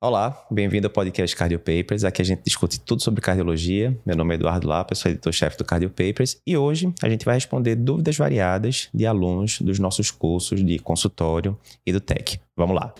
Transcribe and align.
Olá, 0.00 0.46
bem-vindo 0.48 0.86
ao 0.86 0.92
podcast 0.92 1.34
Cardio 1.34 1.58
Papers. 1.58 2.04
Aqui 2.04 2.22
a 2.22 2.24
gente 2.24 2.44
discute 2.44 2.78
tudo 2.78 3.02
sobre 3.02 3.20
cardiologia. 3.20 3.98
Meu 4.06 4.16
nome 4.16 4.32
é 4.32 4.36
Eduardo 4.36 4.68
Lapa, 4.68 4.94
sou 4.94 5.10
editor-chefe 5.10 5.58
do 5.58 5.64
Cardio 5.64 5.90
Papers 5.90 6.40
e 6.46 6.56
hoje 6.56 6.94
a 7.02 7.08
gente 7.08 7.24
vai 7.24 7.34
responder 7.34 7.74
dúvidas 7.74 8.16
variadas 8.16 8.88
de 8.94 9.04
alunos 9.04 9.60
dos 9.60 9.80
nossos 9.80 10.12
cursos 10.12 10.64
de 10.64 10.78
consultório 10.78 11.58
e 11.84 11.92
do 11.92 12.00
TEC. 12.00 12.38
Vamos 12.56 12.76
lá. 12.76 12.94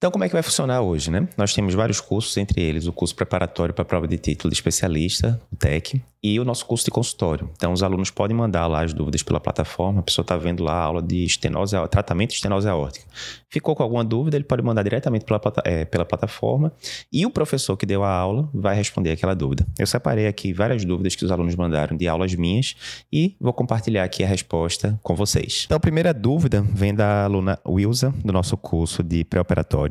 Então, 0.00 0.10
como 0.10 0.24
é 0.24 0.28
que 0.28 0.32
vai 0.32 0.42
funcionar 0.42 0.80
hoje, 0.80 1.10
né? 1.10 1.28
Nós 1.36 1.52
temos 1.52 1.74
vários 1.74 2.00
cursos, 2.00 2.34
entre 2.38 2.62
eles 2.62 2.86
o 2.86 2.92
curso 2.92 3.14
preparatório 3.14 3.74
para 3.74 3.82
a 3.82 3.84
prova 3.84 4.08
de 4.08 4.16
título 4.16 4.50
de 4.50 4.56
especialista, 4.56 5.38
o 5.52 5.56
TEC, 5.56 6.02
e 6.22 6.38
o 6.38 6.44
nosso 6.44 6.66
curso 6.66 6.84
de 6.84 6.90
consultório. 6.90 7.50
Então, 7.56 7.72
os 7.72 7.82
alunos 7.82 8.10
podem 8.10 8.36
mandar 8.36 8.66
lá 8.66 8.82
as 8.82 8.92
dúvidas 8.92 9.22
pela 9.22 9.40
plataforma. 9.40 10.00
A 10.00 10.02
pessoa 10.02 10.22
está 10.22 10.36
vendo 10.36 10.62
lá 10.62 10.74
a 10.74 10.84
aula 10.84 11.02
de 11.02 11.24
estenose, 11.24 11.76
tratamento 11.90 12.30
de 12.30 12.36
estenose 12.36 12.68
aórtica. 12.68 13.06
Ficou 13.48 13.74
com 13.74 13.82
alguma 13.82 14.04
dúvida, 14.04 14.36
ele 14.36 14.44
pode 14.44 14.62
mandar 14.62 14.82
diretamente 14.82 15.24
pela, 15.24 15.40
é, 15.64 15.84
pela 15.84 16.04
plataforma 16.04 16.72
e 17.12 17.24
o 17.24 17.30
professor 17.30 17.76
que 17.76 17.86
deu 17.86 18.04
a 18.04 18.10
aula 18.10 18.48
vai 18.52 18.76
responder 18.76 19.10
aquela 19.10 19.34
dúvida. 19.34 19.66
Eu 19.78 19.86
separei 19.86 20.26
aqui 20.26 20.52
várias 20.52 20.84
dúvidas 20.84 21.16
que 21.16 21.24
os 21.24 21.32
alunos 21.32 21.56
mandaram 21.56 21.96
de 21.96 22.06
aulas 22.06 22.34
minhas 22.34 22.76
e 23.12 23.34
vou 23.40 23.52
compartilhar 23.52 24.04
aqui 24.04 24.22
a 24.22 24.26
resposta 24.26 24.98
com 25.02 25.16
vocês. 25.16 25.62
Então, 25.64 25.76
a 25.76 25.80
primeira 25.80 26.12
dúvida 26.12 26.62
vem 26.62 26.94
da 26.94 27.24
aluna 27.24 27.58
Wilsa, 27.66 28.14
do 28.24 28.32
nosso 28.32 28.56
curso 28.56 29.02
de 29.02 29.24
pré-operatório, 29.24 29.89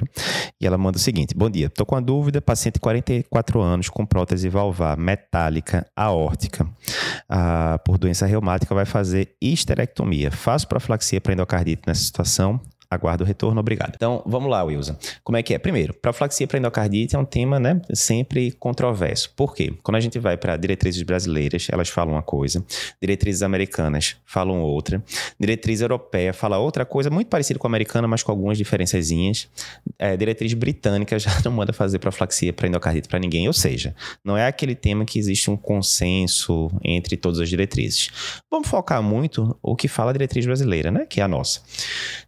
e 0.60 0.68
ela 0.68 0.78
manda 0.78 0.98
o 0.98 1.02
seguinte: 1.02 1.36
Bom 1.36 1.50
dia, 1.50 1.68
estou 1.68 1.86
com 1.86 1.96
a 1.96 2.00
dúvida, 2.00 2.42
paciente 2.42 2.76
de 2.76 2.80
44 2.82 3.62
anos 3.62 3.90
com 3.90 4.06
prótese 4.06 4.50
valvar 4.50 4.98
metálica 4.98 5.86
aórtica 5.96 6.30
aórtica 6.30 6.68
ah, 7.28 7.80
por 7.86 7.98
doença 7.98 8.26
reumática 8.26 8.74
vai 8.74 8.86
fazer 8.86 9.36
histerectomia. 9.42 10.32
Faço 10.32 10.68
profilaxia 10.68 11.22
para 11.22 11.34
endocardite 11.34 11.84
nessa 11.86 12.04
situação? 12.04 12.60
Aguardo 12.92 13.24
o 13.24 13.28
retorno, 13.28 13.60
obrigado. 13.60 13.94
Então, 13.96 14.24
vamos 14.26 14.50
lá, 14.50 14.64
Wilson. 14.64 14.96
Como 15.24 15.38
é 15.38 15.44
que 15.44 15.54
é? 15.54 15.60
Primeiro, 15.60 15.94
profilaxia 15.94 16.48
para 16.48 16.58
endocardite 16.58 17.16
é 17.16 17.20
um 17.20 17.26
tema, 17.26 17.60
né, 17.60 17.80
sempre 17.94 18.52
controverso. 18.54 19.32
Por 19.36 19.54
quê? 19.54 19.72
Quando 19.84 19.98
a 19.98 20.00
gente 20.00 20.18
vai 20.18 20.36
para 20.38 20.58
diretrizes 20.58 21.04
brasileiras, 21.04 21.68
elas 21.72 21.88
falam 21.88 22.16
uma 22.16 22.24
coisa, 22.24 22.66
diretrizes 23.00 23.44
americanas 23.44 24.16
falam 24.26 24.62
outra, 24.62 25.04
diretriz 25.40 25.82
europeia 25.82 26.34
fala 26.34 26.58
outra 26.58 26.84
coisa, 26.84 27.12
muito 27.12 27.28
parecida 27.28 27.60
com 27.60 27.68
a 27.68 27.70
americana, 27.70 28.08
mas 28.08 28.24
com 28.24 28.32
algumas 28.32 28.58
diferençazinhas. 28.58 29.48
É, 30.00 30.18
diretriz 30.18 30.54
britânica 30.56 31.18
já 31.20 31.30
não 31.46 31.52
manda 31.52 31.72
fazer 31.72 32.00
profilaxia 32.00 32.52
para 32.52 32.68
endocardite 32.68 33.08
para 33.08 33.20
ninguém, 33.20 33.46
ou 33.46 33.54
seja, 33.54 33.96
não 34.24 34.36
é 34.36 34.48
aquele 34.48 34.74
tema 34.74 35.06
que 35.06 35.20
existe 35.20 35.52
um 35.52 35.58
consenso 35.58 36.72
entre 36.84 37.18
todas 37.18 37.40
as 37.40 37.50
diretrizes. 37.50 38.42
Vamos 38.50 38.68
focar 38.68 39.04
muito 39.04 39.56
o 39.62 39.76
que 39.76 39.88
fala 39.88 40.10
a 40.10 40.14
diretriz 40.14 40.46
brasileira, 40.46 40.90
né, 40.90 41.06
que 41.06 41.22
é 41.22 41.24
a 41.24 41.28
nossa. 41.28 41.62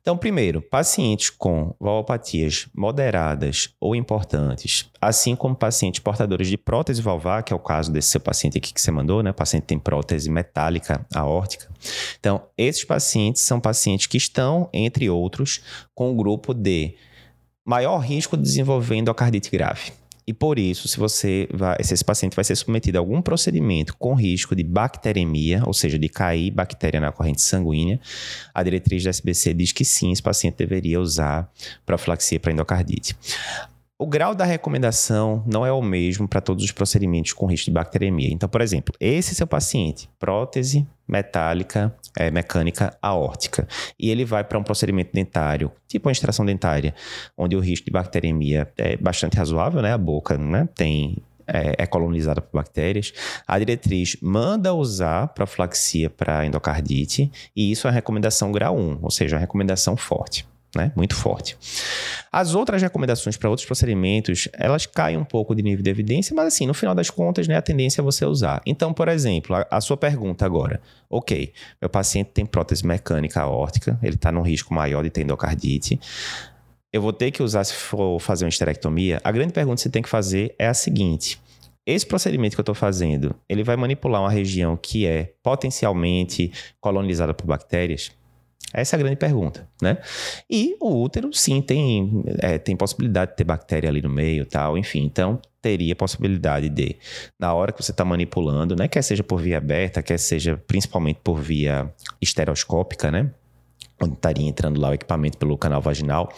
Então, 0.01 0.17
primeiro, 0.17 0.50
Primeiro, 0.51 0.61
pacientes 0.61 1.29
com 1.29 1.73
valvopatias 1.79 2.67
moderadas 2.75 3.69
ou 3.79 3.95
importantes, 3.95 4.89
assim 4.99 5.33
como 5.33 5.55
pacientes 5.55 6.01
portadores 6.01 6.49
de 6.49 6.57
prótese 6.57 7.01
valvar, 7.01 7.41
que 7.41 7.53
é 7.53 7.55
o 7.55 7.59
caso 7.59 7.89
desse 7.89 8.09
seu 8.09 8.19
paciente 8.19 8.57
aqui 8.57 8.73
que 8.73 8.81
você 8.81 8.91
mandou, 8.91 9.23
né? 9.23 9.31
O 9.31 9.33
paciente 9.33 9.63
tem 9.63 9.79
prótese 9.79 10.29
metálica 10.29 11.05
aórtica. 11.15 11.69
Então, 12.19 12.43
esses 12.57 12.83
pacientes 12.83 13.43
são 13.43 13.61
pacientes 13.61 14.07
que 14.07 14.17
estão, 14.17 14.69
entre 14.73 15.09
outros, 15.09 15.61
com 15.95 16.11
o 16.11 16.15
grupo 16.15 16.53
de 16.53 16.95
maior 17.63 17.99
risco 17.99 18.35
de 18.35 18.43
desenvolver 18.43 18.95
endocardite 18.95 19.49
grave. 19.49 19.93
E 20.25 20.33
por 20.33 20.59
isso, 20.59 20.87
se 20.87 20.97
você 20.97 21.47
vai, 21.51 21.77
se 21.83 21.93
esse 21.93 22.05
paciente 22.05 22.35
vai 22.35 22.45
ser 22.45 22.55
submetido 22.55 22.97
a 22.97 23.01
algum 23.01 23.21
procedimento 23.21 23.95
com 23.97 24.13
risco 24.13 24.55
de 24.55 24.63
bacteremia, 24.63 25.63
ou 25.65 25.73
seja, 25.73 25.97
de 25.97 26.07
cair 26.07 26.51
bactéria 26.51 26.99
na 26.99 27.11
corrente 27.11 27.41
sanguínea, 27.41 27.99
a 28.53 28.63
diretriz 28.63 29.03
da 29.03 29.09
SBC 29.09 29.53
diz 29.53 29.71
que 29.71 29.83
sim, 29.83 30.11
esse 30.11 30.21
paciente 30.21 30.55
deveria 30.55 30.99
usar 30.99 31.51
profilaxia 31.85 32.39
para 32.39 32.51
endocardite. 32.51 33.15
O 34.01 34.07
grau 34.07 34.33
da 34.33 34.45
recomendação 34.45 35.43
não 35.45 35.63
é 35.63 35.71
o 35.71 35.79
mesmo 35.79 36.27
para 36.27 36.41
todos 36.41 36.63
os 36.63 36.71
procedimentos 36.71 37.33
com 37.33 37.45
risco 37.45 37.65
de 37.65 37.71
bacteremia. 37.71 38.33
Então, 38.33 38.49
por 38.49 38.59
exemplo, 38.59 38.95
esse 38.99 39.35
seu 39.35 39.45
paciente, 39.45 40.09
prótese 40.17 40.87
metálica, 41.07 41.95
é, 42.17 42.31
mecânica 42.31 42.97
aórtica, 42.99 43.67
e 43.99 44.09
ele 44.09 44.25
vai 44.25 44.43
para 44.43 44.57
um 44.57 44.63
procedimento 44.63 45.11
dentário, 45.13 45.71
tipo 45.87 46.07
uma 46.07 46.11
extração 46.11 46.43
dentária, 46.43 46.95
onde 47.37 47.55
o 47.55 47.59
risco 47.59 47.85
de 47.85 47.91
bacteremia 47.91 48.67
é 48.75 48.97
bastante 48.97 49.37
razoável, 49.37 49.83
né? 49.83 49.93
A 49.93 49.99
boca 49.99 50.35
né? 50.35 50.67
tem 50.73 51.17
é, 51.45 51.75
é, 51.77 51.85
colonizada 51.85 52.41
por 52.41 52.57
bactérias. 52.57 53.13
A 53.47 53.59
diretriz 53.59 54.17
manda 54.19 54.73
usar 54.73 55.27
profilaxia 55.27 56.09
para 56.09 56.43
endocardite, 56.43 57.31
e 57.55 57.71
isso 57.71 57.85
é 57.85 57.91
uma 57.91 57.93
recomendação 57.93 58.51
grau 58.51 58.75
1, 58.75 58.97
ou 58.99 59.11
seja, 59.11 59.35
uma 59.35 59.41
recomendação 59.41 59.95
forte 59.95 60.49
né? 60.75 60.91
Muito 60.95 61.15
forte. 61.15 61.57
As 62.31 62.55
outras 62.55 62.81
recomendações 62.81 63.35
para 63.35 63.49
outros 63.49 63.65
procedimentos, 63.65 64.47
elas 64.53 64.85
caem 64.85 65.17
um 65.17 65.23
pouco 65.23 65.53
de 65.53 65.61
nível 65.61 65.83
de 65.83 65.89
evidência, 65.89 66.35
mas 66.35 66.47
assim, 66.47 66.65
no 66.65 66.73
final 66.73 66.95
das 66.95 67.09
contas, 67.09 67.47
né, 67.47 67.57
a 67.57 67.61
tendência 67.61 68.01
é 68.01 68.03
você 68.03 68.25
usar. 68.25 68.61
Então, 68.65 68.93
por 68.93 69.07
exemplo, 69.07 69.55
a, 69.55 69.67
a 69.69 69.81
sua 69.81 69.97
pergunta 69.97 70.45
agora. 70.45 70.81
Ok, 71.09 71.51
meu 71.81 71.89
paciente 71.89 72.31
tem 72.33 72.45
prótese 72.45 72.85
mecânica 72.85 73.41
aórtica, 73.41 73.99
ele 74.01 74.15
está 74.15 74.31
num 74.31 74.41
risco 74.41 74.73
maior 74.73 75.03
de 75.03 75.09
ter 75.09 75.21
endocardite. 75.21 75.99
Eu 76.93 77.01
vou 77.01 77.13
ter 77.13 77.31
que 77.31 77.41
usar 77.41 77.63
se 77.63 77.73
for 77.73 78.19
fazer 78.19 78.45
uma 78.45 78.49
esterectomia? 78.49 79.19
A 79.23 79.31
grande 79.31 79.53
pergunta 79.53 79.75
que 79.75 79.81
você 79.81 79.89
tem 79.89 80.01
que 80.01 80.09
fazer 80.09 80.53
é 80.59 80.67
a 80.67 80.73
seguinte. 80.73 81.39
Esse 81.85 82.05
procedimento 82.05 82.55
que 82.55 82.59
eu 82.59 82.63
estou 82.63 82.75
fazendo, 82.75 83.33
ele 83.49 83.63
vai 83.63 83.75
manipular 83.75 84.21
uma 84.21 84.29
região 84.29 84.77
que 84.77 85.07
é 85.07 85.33
potencialmente 85.41 86.51
colonizada 86.79 87.33
por 87.33 87.47
bactérias? 87.47 88.11
Essa 88.73 88.95
é 88.95 88.97
a 88.97 88.99
grande 88.99 89.17
pergunta, 89.17 89.67
né? 89.81 89.97
E 90.49 90.77
o 90.79 91.01
útero, 91.01 91.33
sim, 91.33 91.61
tem, 91.61 92.23
é, 92.39 92.57
tem 92.57 92.75
possibilidade 92.75 93.31
de 93.31 93.37
ter 93.37 93.43
bactéria 93.43 93.89
ali 93.89 94.01
no 94.01 94.09
meio 94.09 94.45
tal, 94.45 94.77
enfim. 94.77 95.03
Então, 95.03 95.41
teria 95.61 95.95
possibilidade 95.95 96.69
de, 96.69 96.95
na 97.39 97.53
hora 97.53 97.71
que 97.71 97.83
você 97.83 97.91
está 97.91 98.05
manipulando, 98.05 98.75
né? 98.75 98.87
Quer 98.87 99.01
seja 99.01 99.23
por 99.23 99.41
via 99.41 99.57
aberta, 99.57 100.01
quer 100.01 100.17
seja 100.17 100.61
principalmente 100.67 101.19
por 101.23 101.39
via 101.39 101.91
estereoscópica, 102.21 103.11
né? 103.11 103.31
onde 104.03 104.15
estaria 104.15 104.47
entrando 104.47 104.79
lá 104.79 104.89
o 104.89 104.93
equipamento 104.93 105.37
pelo 105.37 105.57
canal 105.57 105.81
vaginal, 105.81 106.33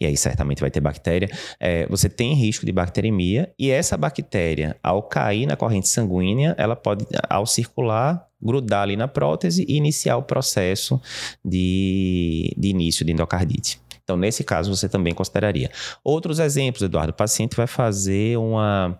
e 0.00 0.06
aí 0.06 0.16
certamente 0.16 0.60
vai 0.60 0.70
ter 0.70 0.80
bactéria, 0.80 1.28
é, 1.58 1.86
você 1.88 2.08
tem 2.08 2.32
risco 2.34 2.64
de 2.64 2.70
bacteremia, 2.72 3.52
e 3.58 3.70
essa 3.70 3.96
bactéria, 3.96 4.76
ao 4.82 5.02
cair 5.02 5.46
na 5.46 5.56
corrente 5.56 5.88
sanguínea, 5.88 6.54
ela 6.56 6.76
pode, 6.76 7.04
ao 7.28 7.44
circular, 7.44 8.27
grudar 8.40 8.82
ali 8.82 8.96
na 8.96 9.08
prótese 9.08 9.64
e 9.68 9.76
iniciar 9.76 10.16
o 10.16 10.22
processo 10.22 11.00
de, 11.44 12.54
de 12.56 12.68
início 12.68 13.04
de 13.04 13.12
endocardite. 13.12 13.80
Então, 14.08 14.16
nesse 14.16 14.42
caso, 14.42 14.74
você 14.74 14.88
também 14.88 15.12
consideraria. 15.12 15.70
Outros 16.02 16.38
exemplos, 16.38 16.82
Eduardo, 16.82 17.10
o 17.10 17.14
paciente 17.14 17.54
vai 17.54 17.66
fazer 17.66 18.38
uma 18.38 18.98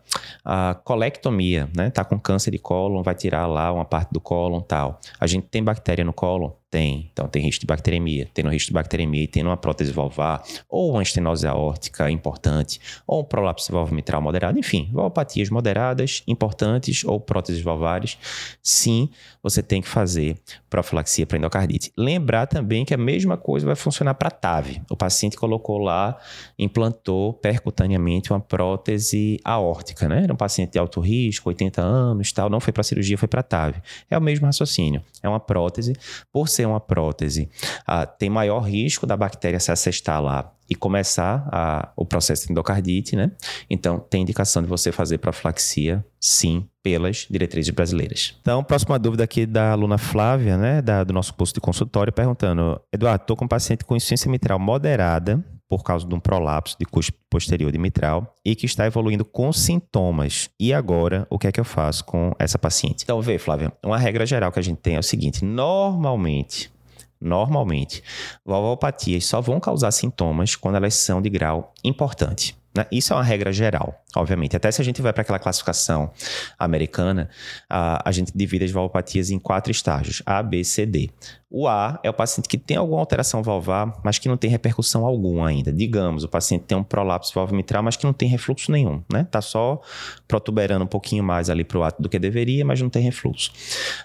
colectomia, 0.85 1.67
né? 1.75 1.89
Tá 1.89 2.05
com 2.05 2.21
câncer 2.21 2.51
de 2.51 2.59
cólon, 2.59 3.03
vai 3.03 3.15
tirar 3.15 3.47
lá 3.47 3.73
uma 3.73 3.87
parte 3.87 4.13
do 4.13 4.21
cólon 4.21 4.61
tal. 4.61 5.01
A 5.19 5.27
gente 5.27 5.47
tem 5.47 5.65
bactéria 5.65 6.05
no 6.05 6.13
cólon? 6.13 6.51
Tem. 6.71 7.09
Então, 7.13 7.27
tem 7.29 7.43
risco 7.43 7.63
de 7.63 7.67
bacteremia. 7.67 8.29
Tendo 8.35 8.51
risco 8.51 8.69
de 8.69 8.75
bacteremia 8.75 9.23
e 9.23 9.27
tendo 9.27 9.47
uma 9.47 9.57
prótese 9.57 9.91
valvar, 9.91 10.43
ou 10.69 10.93
uma 10.93 11.03
estenose 11.03 11.47
aórtica 11.47 12.11
importante, 12.11 12.79
ou 13.07 13.23
um 13.23 13.25
prolapso 13.25 13.73
valvo 13.73 13.95
mitral 13.95 14.21
moderado, 14.21 14.59
enfim, 14.59 14.91
valvopatias 14.93 15.49
moderadas, 15.49 16.23
importantes, 16.27 17.05
ou 17.05 17.19
próteses 17.19 17.63
valvares, 17.63 18.19
sim, 18.63 19.09
você 19.43 19.63
tem 19.63 19.81
que 19.81 19.89
fazer 19.89 20.37
profilaxia 20.69 21.27
para 21.27 21.39
endocardite. 21.39 21.91
Lembrar 21.97 22.47
também 22.47 22.85
que 22.85 22.93
a 22.93 22.99
mesma 22.99 23.39
coisa 23.39 23.65
vai 23.65 23.77
funcionar 23.77 24.15
para 24.15 24.31
TAV. 24.31 24.83
O 24.91 24.97
paciente 24.97 25.39
colocou 25.39 25.79
lá, 25.79 26.19
implantou 26.59 27.33
percutaneamente 27.33 28.31
uma 28.31 28.41
prótese 28.41 29.41
aórtica, 29.43 30.07
né? 30.07 30.25
Era 30.25 30.35
um 30.35 30.37
paciente 30.37 30.73
de 30.73 30.79
alto 30.79 31.01
risco, 31.01 31.49
80 31.49 31.81
anos, 31.81 32.31
tal, 32.31 32.51
não 32.51 32.61
foi 32.61 32.75
para 32.75 32.83
cirurgia, 32.83 33.17
foi 33.17 33.29
para 33.29 33.43
TAV. 33.43 33.77
É 34.11 34.19
o 34.19 34.21
mesmo 34.21 34.45
raciocínio. 34.45 35.03
É 35.23 35.29
uma 35.29 35.41
prótese, 35.41 35.95
por 36.31 36.47
ser 36.59 36.67
uma 36.67 36.81
prótese, 36.81 37.49
ah, 37.87 38.05
tem 38.05 38.29
maior 38.29 38.61
risco 38.61 39.07
da 39.07 39.17
bactéria 39.17 39.61
se 39.61 39.71
assestar 39.71 40.21
lá 40.21 40.53
e 40.69 40.75
começar 40.75 41.49
a, 41.51 41.93
o 41.97 42.05
processo 42.05 42.47
de 42.47 42.53
endocardite, 42.53 43.17
né? 43.17 43.31
Então, 43.71 43.99
tem 43.99 44.23
indicação 44.23 44.61
de 44.61 44.69
você 44.69 44.93
fazer 44.93 45.19
profilaxia, 45.19 46.05
sim, 46.21 46.69
pelas 46.83 47.27
diretrizes 47.31 47.73
brasileiras. 47.73 48.37
Então, 48.43 48.63
próxima 48.63 48.99
dúvida 48.99 49.25
aqui 49.25 49.47
da 49.47 49.71
aluna 49.73 49.97
Flávia, 49.97 50.59
né, 50.59 50.83
da, 50.83 51.05
do 51.05 51.13
nosso 51.13 51.33
curso 51.33 51.55
de 51.55 51.61
consultório, 51.61 52.13
perguntando: 52.13 52.81
Eduardo, 52.93 53.23
estou 53.23 53.37
com 53.37 53.45
um 53.45 53.49
paciente 53.49 53.85
com 53.85 53.97
insuficiência 53.97 54.31
mitral 54.31 54.59
moderada 54.59 55.43
por 55.69 55.85
causa 55.85 56.07
de 56.07 56.15
um 56.15 56.21
prolapso 56.21 56.77
de 56.79 56.87
curso 56.87 57.13
posterior 57.29 57.71
de 57.71 57.79
mitral 57.79 58.35
e 58.45 58.57
que 58.57 58.67
está 58.67 58.87
evoluindo 58.87 59.25
com 59.25 59.53
sintomas. 59.53 60.49
E 60.59 60.73
agora, 60.73 61.27
o 61.29 61.39
que 61.39 61.47
é 61.47 61.53
que 61.53 61.61
eu 61.61 61.65
faço 61.65 62.05
com 62.05 62.33
essa 62.39 62.59
paciente? 62.59 63.05
Então, 63.05 63.21
vê, 63.21 63.39
Flávia, 63.39 63.73
uma 63.85 63.99
regra 63.99 64.25
geral 64.25 64.51
que 64.51 64.59
a 64.59 64.63
gente 64.63 64.79
tem 64.79 64.97
é 64.97 64.99
o 64.99 65.03
seguinte: 65.03 65.45
normalmente, 65.45 66.73
normalmente, 67.21 68.03
valvopatias 68.45 69.27
só 69.27 69.41
vão 69.41 69.61
causar 69.61 69.91
sintomas 69.91 70.57
quando 70.57 70.77
elas 70.77 70.95
são 70.95 71.21
de 71.21 71.29
grau 71.29 71.73
importante. 71.85 72.58
Né? 72.77 72.87
Isso 72.93 73.13
é 73.13 73.17
uma 73.17 73.23
regra 73.23 73.53
geral, 73.53 74.05
obviamente. 74.15 74.57
Até 74.57 74.71
se 74.71 74.81
a 74.81 74.85
gente 74.85 75.01
vai 75.03 75.13
para 75.13 75.23
aquela 75.23 75.39
classificação 75.39 76.11
americana, 76.59 77.29
a, 77.69 78.09
a 78.09 78.13
gente 78.13 78.33
divide 78.35 78.65
as 78.65 78.71
valvopatias 78.71 79.31
em 79.31 79.39
quatro 79.39 79.73
estágios: 79.73 80.23
A, 80.25 80.43
B, 80.43 80.63
C, 80.63 80.87
D. 80.87 81.11
O 81.51 81.67
A 81.67 81.99
é 82.03 82.11
o 82.11 82.13
paciente 82.13 82.49
que 82.49 82.59
tem 82.59 82.77
alguma 82.77 83.01
alteração 83.01 83.43
valvar, 83.43 84.01
mas 84.05 84.19
que 84.19 84.29
não 84.29 84.37
tem 84.37 84.51
repercussão 84.51 85.05
alguma 85.07 85.49
ainda. 85.49 85.73
Digamos, 85.73 86.25
o 86.25 86.29
paciente 86.29 86.65
tem 86.65 86.77
um 86.77 86.85
prolapso 86.85 87.33
valvomitral, 87.35 87.83
mas 87.83 87.97
que 87.97 88.05
não 88.05 88.13
tem 88.13 88.29
refluxo 88.29 88.71
nenhum, 88.71 89.03
né? 89.11 89.27
Tá 89.31 89.41
só 89.41 89.81
protuberando 90.27 90.85
um 90.85 90.89
pouquinho 90.89 91.25
mais 91.25 91.49
ali 91.49 91.65
para 91.65 91.79
o 91.79 91.83
ato 91.83 92.03
do 92.03 92.09
que 92.09 92.19
deveria, 92.19 92.65
mas 92.65 92.81
não 92.83 92.91
tem 92.91 93.03
refluxo. 93.03 93.51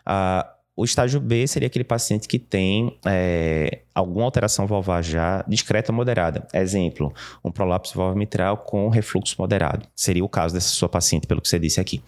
Ah, 0.06 0.50
o 0.76 0.84
estágio 0.84 1.20
B 1.20 1.46
seria 1.46 1.68
aquele 1.68 1.84
paciente 1.84 2.28
que 2.28 2.40
tem 2.40 2.98
é, 3.06 3.82
alguma 3.94 4.26
alteração 4.26 4.66
valvar 4.66 5.04
já 5.04 5.44
discreta 5.48 5.92
ou 5.92 5.96
moderada. 5.96 6.48
Exemplo, 6.52 7.14
um 7.46 7.52
prolapso 7.52 7.96
valvar 7.96 8.16
mitral 8.16 8.58
com 8.58 8.90
refluxo 8.90 9.36
moderado. 9.38 9.88
Seria 9.96 10.26
o 10.26 10.30
caso 10.30 10.56
dessa 10.56 10.70
sua 10.70 10.90
paciente, 10.90 11.28
pelo 11.28 11.42
que 11.42 11.48
você 11.48 11.60
disse 11.60 11.80
aqui. 11.80 12.02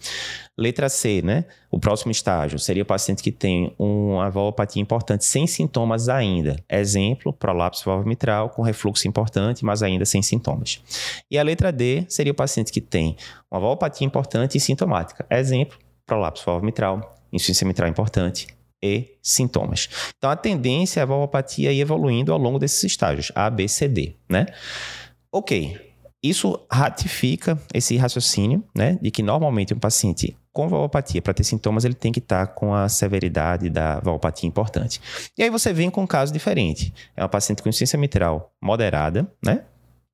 Letra 0.58 0.88
C, 0.88 1.22
né? 1.22 1.44
O 1.70 1.78
próximo 1.78 2.10
estágio 2.10 2.58
seria 2.58 2.82
o 2.82 2.86
paciente 2.86 3.22
que 3.22 3.30
tem 3.30 3.72
uma 3.78 4.28
valvopatia 4.30 4.82
importante 4.82 5.24
sem 5.24 5.46
sintomas 5.46 6.08
ainda. 6.08 6.56
Exemplo, 6.68 7.32
prolapso 7.32 7.84
valvar 7.84 8.06
mitral 8.06 8.50
com 8.50 8.62
refluxo 8.62 9.06
importante, 9.06 9.64
mas 9.64 9.80
ainda 9.80 10.04
sem 10.04 10.22
sintomas. 10.22 10.82
E 11.30 11.38
a 11.38 11.42
letra 11.42 11.70
D 11.70 12.04
seria 12.08 12.32
o 12.32 12.36
paciente 12.36 12.72
que 12.72 12.80
tem 12.80 13.16
uma 13.48 13.60
valvopatia 13.60 14.04
importante 14.04 14.58
e 14.58 14.60
sintomática. 14.60 15.24
Exemplo, 15.30 15.78
prolapso 16.04 16.44
valvar 16.44 16.64
mitral, 16.64 17.14
insuficiência 17.32 17.66
mitral 17.66 17.88
importante, 17.88 18.55
e 18.82 19.16
sintomas. 19.22 19.88
Então, 20.16 20.30
a 20.30 20.36
tendência 20.36 21.00
é 21.00 21.02
a 21.02 21.06
valvopatia 21.06 21.72
ir 21.72 21.80
evoluindo 21.80 22.32
ao 22.32 22.38
longo 22.38 22.58
desses 22.58 22.82
estágios, 22.84 23.32
A, 23.34 23.48
B, 23.50 23.68
C, 23.68 23.88
D, 23.88 24.16
né? 24.28 24.46
Ok, 25.32 25.78
isso 26.22 26.58
ratifica 26.70 27.58
esse 27.72 27.96
raciocínio, 27.96 28.64
né, 28.74 28.98
de 29.00 29.10
que 29.10 29.22
normalmente 29.22 29.74
um 29.74 29.78
paciente 29.78 30.36
com 30.52 30.68
valvopatia, 30.68 31.20
para 31.20 31.34
ter 31.34 31.44
sintomas, 31.44 31.84
ele 31.84 31.92
tem 31.92 32.10
que 32.10 32.18
estar 32.18 32.46
tá 32.46 32.52
com 32.52 32.74
a 32.74 32.88
severidade 32.88 33.68
da 33.68 34.00
valvopatia 34.00 34.48
importante. 34.48 35.00
E 35.36 35.42
aí 35.42 35.50
você 35.50 35.70
vem 35.70 35.90
com 35.90 36.02
um 36.02 36.06
caso 36.06 36.32
diferente. 36.32 36.94
É 37.14 37.22
uma 37.22 37.28
paciente 37.28 37.62
com 37.62 37.68
insuficiência 37.68 37.98
mitral 37.98 38.50
moderada, 38.62 39.30
né? 39.44 39.64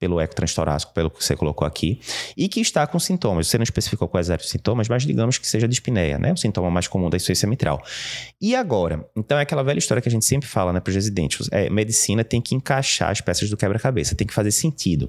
Pelo 0.02 0.20
eco 0.20 0.34
transtorácico, 0.34 0.92
pelo 0.92 1.08
que 1.08 1.22
você 1.22 1.36
colocou 1.36 1.64
aqui, 1.64 2.00
e 2.36 2.48
que 2.48 2.60
está 2.60 2.84
com 2.88 2.98
sintomas. 2.98 3.46
Você 3.46 3.56
não 3.56 3.62
especificou 3.62 4.08
quais 4.08 4.30
eram 4.30 4.42
os 4.42 4.50
sintomas, 4.50 4.88
mas 4.88 5.04
digamos 5.04 5.38
que 5.38 5.46
seja 5.46 5.68
dispneia, 5.68 6.18
né? 6.18 6.32
O 6.32 6.36
sintoma 6.36 6.68
mais 6.72 6.88
comum 6.88 7.08
da 7.08 7.16
insuficiência 7.16 7.48
mitral. 7.48 7.80
E 8.40 8.56
agora? 8.56 9.08
Então 9.16 9.38
é 9.38 9.42
aquela 9.42 9.62
velha 9.62 9.78
história 9.78 10.02
que 10.02 10.08
a 10.08 10.10
gente 10.10 10.24
sempre 10.24 10.48
fala, 10.48 10.72
né, 10.72 10.80
para 10.80 10.90
os 10.90 10.94
residentes. 10.96 11.48
É, 11.52 11.70
medicina 11.70 12.24
tem 12.24 12.40
que 12.40 12.52
encaixar 12.52 13.10
as 13.10 13.20
peças 13.20 13.48
do 13.48 13.56
quebra-cabeça, 13.56 14.16
tem 14.16 14.26
que 14.26 14.34
fazer 14.34 14.50
sentido. 14.50 15.08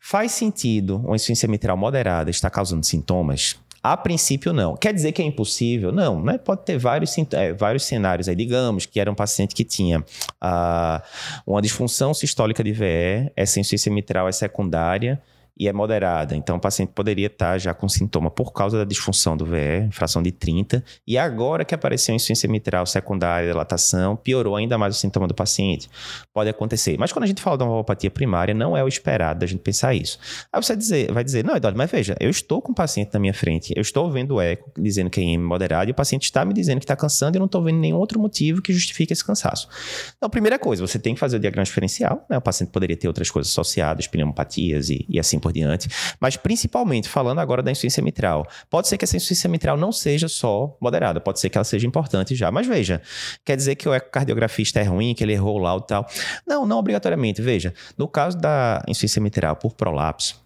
Faz 0.00 0.32
sentido 0.32 0.96
uma 0.96 1.16
insuficiência 1.16 1.46
mitral 1.46 1.76
moderada 1.76 2.30
estar 2.30 2.48
causando 2.48 2.86
sintomas? 2.86 3.56
A 3.82 3.96
princípio, 3.96 4.52
não. 4.52 4.76
Quer 4.76 4.92
dizer 4.92 5.12
que 5.12 5.22
é 5.22 5.24
impossível? 5.24 5.90
Não, 5.90 6.22
né? 6.22 6.36
Pode 6.36 6.64
ter 6.66 6.76
vários, 6.76 7.16
é, 7.32 7.52
vários 7.54 7.84
cenários 7.84 8.28
aí. 8.28 8.36
Digamos 8.36 8.84
que 8.84 9.00
era 9.00 9.10
um 9.10 9.14
paciente 9.14 9.54
que 9.54 9.64
tinha 9.64 10.00
uh, 10.00 11.02
uma 11.46 11.62
disfunção 11.62 12.12
sistólica 12.12 12.62
de 12.62 12.72
VE, 12.72 13.32
essa 13.34 13.58
insuficiência 13.58 13.90
mitral 13.90 14.28
é 14.28 14.32
secundária, 14.32 15.20
e 15.60 15.68
é 15.68 15.72
moderada. 15.74 16.34
Então, 16.34 16.56
o 16.56 16.60
paciente 16.60 16.92
poderia 16.94 17.26
estar 17.26 17.58
já 17.58 17.74
com 17.74 17.86
sintoma 17.86 18.30
por 18.30 18.50
causa 18.50 18.78
da 18.78 18.84
disfunção 18.84 19.36
do 19.36 19.44
VE, 19.44 19.90
fração 19.92 20.22
de 20.22 20.32
30, 20.32 20.82
e 21.06 21.18
agora 21.18 21.66
que 21.66 21.74
apareceu 21.74 22.14
insuficiência 22.14 22.48
mitral 22.48 22.86
secundária, 22.86 23.50
dilatação, 23.50 24.16
piorou 24.16 24.56
ainda 24.56 24.78
mais 24.78 24.96
o 24.96 24.98
sintoma 24.98 25.28
do 25.28 25.34
paciente. 25.34 25.90
Pode 26.32 26.48
acontecer. 26.48 26.96
Mas 26.98 27.12
quando 27.12 27.24
a 27.24 27.26
gente 27.26 27.42
fala 27.42 27.58
de 27.58 27.64
uma 27.64 27.68
valvopatia 27.68 28.10
primária, 28.10 28.54
não 28.54 28.74
é 28.74 28.82
o 28.82 28.88
esperado 28.88 29.40
da 29.40 29.46
gente 29.46 29.60
pensar 29.60 29.94
isso. 29.94 30.18
Aí 30.50 30.62
você 30.62 30.74
dizer, 30.74 31.12
vai 31.12 31.22
dizer, 31.22 31.44
não, 31.44 31.54
Eduardo, 31.54 31.76
mas 31.76 31.90
veja, 31.90 32.16
eu 32.18 32.30
estou 32.30 32.62
com 32.62 32.72
o 32.72 32.74
paciente 32.74 33.10
na 33.12 33.20
minha 33.20 33.34
frente, 33.34 33.74
eu 33.76 33.82
estou 33.82 34.10
vendo 34.10 34.36
o 34.36 34.40
eco 34.40 34.72
dizendo 34.78 35.10
que 35.10 35.20
é 35.20 35.24
IM 35.24 35.36
moderado, 35.36 35.90
e 35.90 35.92
o 35.92 35.94
paciente 35.94 36.22
está 36.22 36.42
me 36.42 36.54
dizendo 36.54 36.78
que 36.78 36.84
está 36.84 36.96
cansando 36.96 37.36
e 37.36 37.38
eu 37.38 37.40
não 37.40 37.46
estou 37.46 37.62
vendo 37.62 37.78
nenhum 37.78 37.98
outro 37.98 38.18
motivo 38.18 38.62
que 38.62 38.72
justifique 38.72 39.12
esse 39.12 39.22
cansaço. 39.22 39.68
Então, 40.16 40.30
primeira 40.30 40.58
coisa, 40.58 40.86
você 40.86 40.98
tem 40.98 41.12
que 41.12 41.20
fazer 41.20 41.36
o 41.36 41.40
diagnóstico 41.40 41.74
diferencial, 41.74 42.24
né? 42.30 42.38
O 42.38 42.40
paciente 42.40 42.70
poderia 42.70 42.96
ter 42.96 43.08
outras 43.08 43.30
coisas 43.30 43.52
associadas, 43.52 44.06
pneumopatias 44.06 44.88
e, 44.88 45.04
e 45.06 45.20
assim 45.20 45.38
por 45.38 45.49
por 45.50 45.52
diante. 45.52 45.88
Mas 46.20 46.36
principalmente 46.36 47.08
falando 47.08 47.40
agora 47.40 47.62
da 47.62 47.70
insuficiência 47.70 48.02
mitral. 48.02 48.46
Pode 48.70 48.88
ser 48.88 48.96
que 48.96 49.04
essa 49.04 49.16
insuficiência 49.16 49.50
mitral 49.50 49.76
não 49.76 49.92
seja 49.92 50.28
só 50.28 50.76
moderada, 50.80 51.20
pode 51.20 51.40
ser 51.40 51.50
que 51.50 51.58
ela 51.58 51.64
seja 51.64 51.86
importante 51.86 52.34
já. 52.34 52.50
Mas 52.50 52.66
veja, 52.66 53.02
quer 53.44 53.56
dizer 53.56 53.74
que 53.74 53.88
o 53.88 53.94
ecocardiografista 53.94 54.80
é 54.80 54.84
ruim, 54.84 55.14
que 55.14 55.24
ele 55.24 55.32
errou 55.32 55.58
lá 55.58 55.76
e 55.76 55.86
tal. 55.86 56.06
Não, 56.46 56.64
não 56.64 56.78
obrigatoriamente. 56.78 57.42
Veja, 57.42 57.74
no 57.98 58.06
caso 58.08 58.38
da 58.38 58.82
insuficiência 58.86 59.20
mitral 59.20 59.56
por 59.56 59.74
prolapso, 59.74 60.40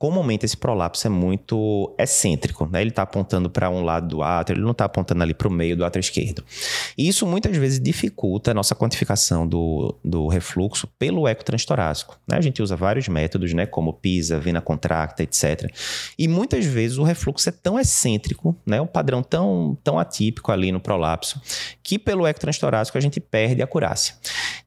comumente 0.00 0.46
esse 0.46 0.56
prolapso 0.56 1.06
é 1.06 1.10
muito 1.10 1.94
excêntrico, 1.98 2.66
né? 2.72 2.80
Ele 2.80 2.88
está 2.88 3.02
apontando 3.02 3.50
para 3.50 3.68
um 3.68 3.84
lado 3.84 4.08
do 4.08 4.22
átrio, 4.22 4.56
ele 4.56 4.64
não 4.64 4.70
está 4.70 4.86
apontando 4.86 5.22
ali 5.22 5.34
para 5.34 5.46
o 5.46 5.50
meio 5.50 5.76
do 5.76 5.84
átrio 5.84 6.00
esquerdo. 6.00 6.42
E 6.96 7.06
isso 7.06 7.26
muitas 7.26 7.54
vezes 7.54 7.78
dificulta 7.78 8.50
a 8.50 8.54
nossa 8.54 8.74
quantificação 8.74 9.46
do, 9.46 9.94
do 10.02 10.26
refluxo 10.26 10.86
pelo 10.98 11.28
eco 11.28 11.44
transtorácico. 11.44 12.18
Né? 12.26 12.38
A 12.38 12.40
gente 12.40 12.62
usa 12.62 12.74
vários 12.74 13.08
métodos, 13.08 13.52
né? 13.52 13.66
Como 13.66 13.92
PISA, 13.92 14.40
vena 14.40 14.62
contracta, 14.62 15.22
etc. 15.22 15.70
E 16.18 16.26
muitas 16.26 16.64
vezes 16.64 16.96
o 16.96 17.02
refluxo 17.02 17.50
é 17.50 17.52
tão 17.52 17.78
excêntrico, 17.78 18.56
né? 18.64 18.80
Um 18.80 18.86
padrão 18.86 19.22
tão, 19.22 19.76
tão 19.84 19.98
atípico 19.98 20.50
ali 20.50 20.72
no 20.72 20.80
prolapso, 20.80 21.38
que 21.82 21.98
pelo 21.98 22.26
eco 22.26 22.40
transtorácico 22.40 22.96
a 22.96 23.02
gente 23.02 23.20
perde 23.20 23.60
a 23.60 23.66
acurácia. 23.66 24.14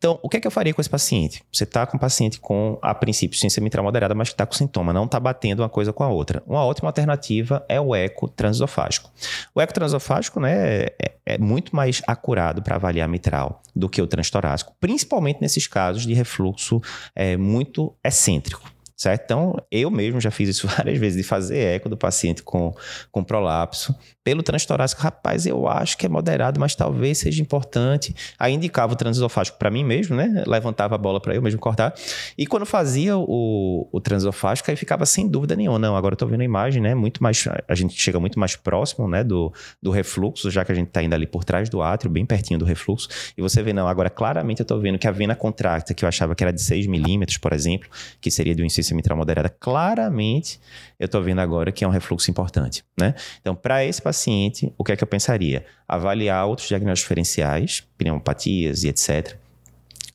Então, 0.03 0.19
o 0.21 0.27
que 0.27 0.35
é 0.35 0.39
que 0.41 0.45
eu 0.45 0.51
faria 0.51 0.73
com 0.73 0.81
esse 0.81 0.89
paciente? 0.89 1.41
Você 1.49 1.63
está 1.63 1.87
com 1.87 1.95
um 1.95 1.99
paciente 1.99 2.37
com, 2.37 2.77
a 2.81 2.93
princípio, 2.93 3.39
ciência 3.39 3.63
mitral 3.63 3.85
moderada, 3.85 4.13
mas 4.13 4.27
que 4.27 4.33
está 4.33 4.45
com 4.45 4.51
sintoma, 4.51 4.91
não 4.91 5.05
está 5.05 5.17
batendo 5.17 5.61
uma 5.61 5.69
coisa 5.69 5.93
com 5.93 6.03
a 6.03 6.09
outra. 6.09 6.43
Uma 6.45 6.65
ótima 6.65 6.89
alternativa 6.89 7.65
é 7.69 7.79
o 7.79 7.95
eco 7.95 8.27
transesofágico. 8.27 9.09
O 9.55 9.61
eco 9.61 9.73
transesofágico 9.73 10.41
né, 10.41 10.87
é, 11.01 11.13
é 11.25 11.37
muito 11.37 11.73
mais 11.73 12.01
acurado 12.05 12.61
para 12.61 12.75
avaliar 12.75 13.07
mitral 13.07 13.63
do 13.73 13.87
que 13.87 14.01
o 14.01 14.05
transtorácico, 14.05 14.75
principalmente 14.77 15.39
nesses 15.39 15.67
casos 15.67 16.05
de 16.05 16.13
refluxo 16.13 16.81
é, 17.15 17.37
muito 17.37 17.95
excêntrico. 18.03 18.73
Certo? 18.97 19.23
Então, 19.23 19.55
eu 19.71 19.89
mesmo 19.89 20.19
já 20.19 20.31
fiz 20.31 20.49
isso 20.49 20.67
várias 20.75 20.99
vezes, 20.99 21.17
de 21.17 21.23
fazer 21.23 21.75
eco 21.75 21.87
do 21.87 21.95
paciente 21.95 22.43
com, 22.43 22.75
com 23.09 23.23
prolapso 23.23 23.95
pelo 24.23 24.41
transtorácico, 24.41 25.01
rapaz, 25.01 25.45
eu 25.45 25.67
acho 25.67 25.97
que 25.97 26.05
é 26.05 26.09
moderado, 26.09 26.59
mas 26.59 26.73
talvez 26.75 27.17
seja 27.17 27.41
importante. 27.41 28.15
Aí 28.39 28.53
indicava 28.53 28.93
o 28.93 28.95
transesofágico 28.95 29.57
para 29.57 29.69
mim 29.69 29.83
mesmo, 29.83 30.15
né? 30.15 30.43
Levantava 30.47 30.95
a 30.95 30.97
bola 30.97 31.19
para 31.19 31.35
eu 31.35 31.41
mesmo 31.41 31.59
cortar. 31.59 31.93
E 32.37 32.47
quando 32.47 32.65
fazia 32.65 33.17
o, 33.17 33.87
o 33.91 33.99
transesofágico, 33.99 34.71
aí 34.71 34.77
ficava 34.77 35.05
sem 35.05 35.27
dúvida 35.27 35.55
nenhuma. 35.55 35.77
Não, 35.77 35.95
agora 35.95 36.13
eu 36.13 36.17
tô 36.17 36.25
vendo 36.25 36.41
a 36.41 36.45
imagem, 36.45 36.81
né? 36.81 36.95
Muito 36.95 37.21
mais, 37.21 37.43
a 37.67 37.75
gente 37.75 37.99
chega 37.99 38.19
muito 38.19 38.39
mais 38.39 38.55
próximo, 38.55 39.09
né? 39.09 39.23
Do, 39.23 39.51
do 39.81 39.91
refluxo, 39.91 40.49
já 40.49 40.63
que 40.63 40.71
a 40.71 40.75
gente 40.75 40.87
tá 40.87 41.03
indo 41.03 41.13
ali 41.13 41.27
por 41.27 41.43
trás 41.43 41.69
do 41.69 41.81
átrio, 41.81 42.09
bem 42.09 42.25
pertinho 42.25 42.57
do 42.57 42.65
refluxo. 42.65 43.09
E 43.37 43.41
você 43.41 43.61
vê, 43.61 43.73
não, 43.73 43.89
agora 43.89 44.09
claramente 44.09 44.61
eu 44.61 44.65
tô 44.65 44.79
vendo 44.79 44.97
que 44.97 45.07
a 45.07 45.11
vena 45.11 45.35
contracta, 45.35 45.93
que 45.93 46.05
eu 46.05 46.09
achava 46.09 46.33
que 46.33 46.43
era 46.43 46.53
de 46.53 46.61
6 46.61 46.87
milímetros, 46.87 47.37
por 47.37 47.51
exemplo, 47.51 47.89
que 48.21 48.31
seria 48.31 48.55
de 48.55 48.61
uma 48.61 48.67
insuficiência 48.67 48.95
mitral 48.95 49.17
moderada, 49.17 49.49
claramente 49.49 50.61
eu 50.97 51.09
tô 51.09 51.21
vendo 51.21 51.39
agora 51.39 51.71
que 51.71 51.83
é 51.83 51.87
um 51.87 51.91
refluxo 51.91 52.31
importante, 52.31 52.85
né? 52.97 53.13
Então, 53.41 53.53
para 53.53 53.83
esse 53.83 54.01
paciente, 54.01 54.12
paciente, 54.13 54.71
o 54.77 54.83
que 54.83 54.91
é 54.91 54.95
que 54.95 55.03
eu 55.03 55.07
pensaria? 55.07 55.65
Avaliar 55.87 56.45
outros 56.45 56.67
diagnósticos 56.67 57.03
diferenciais, 57.03 57.83
pneumopatias 57.97 58.83
e 58.83 58.87
etc. 58.87 59.35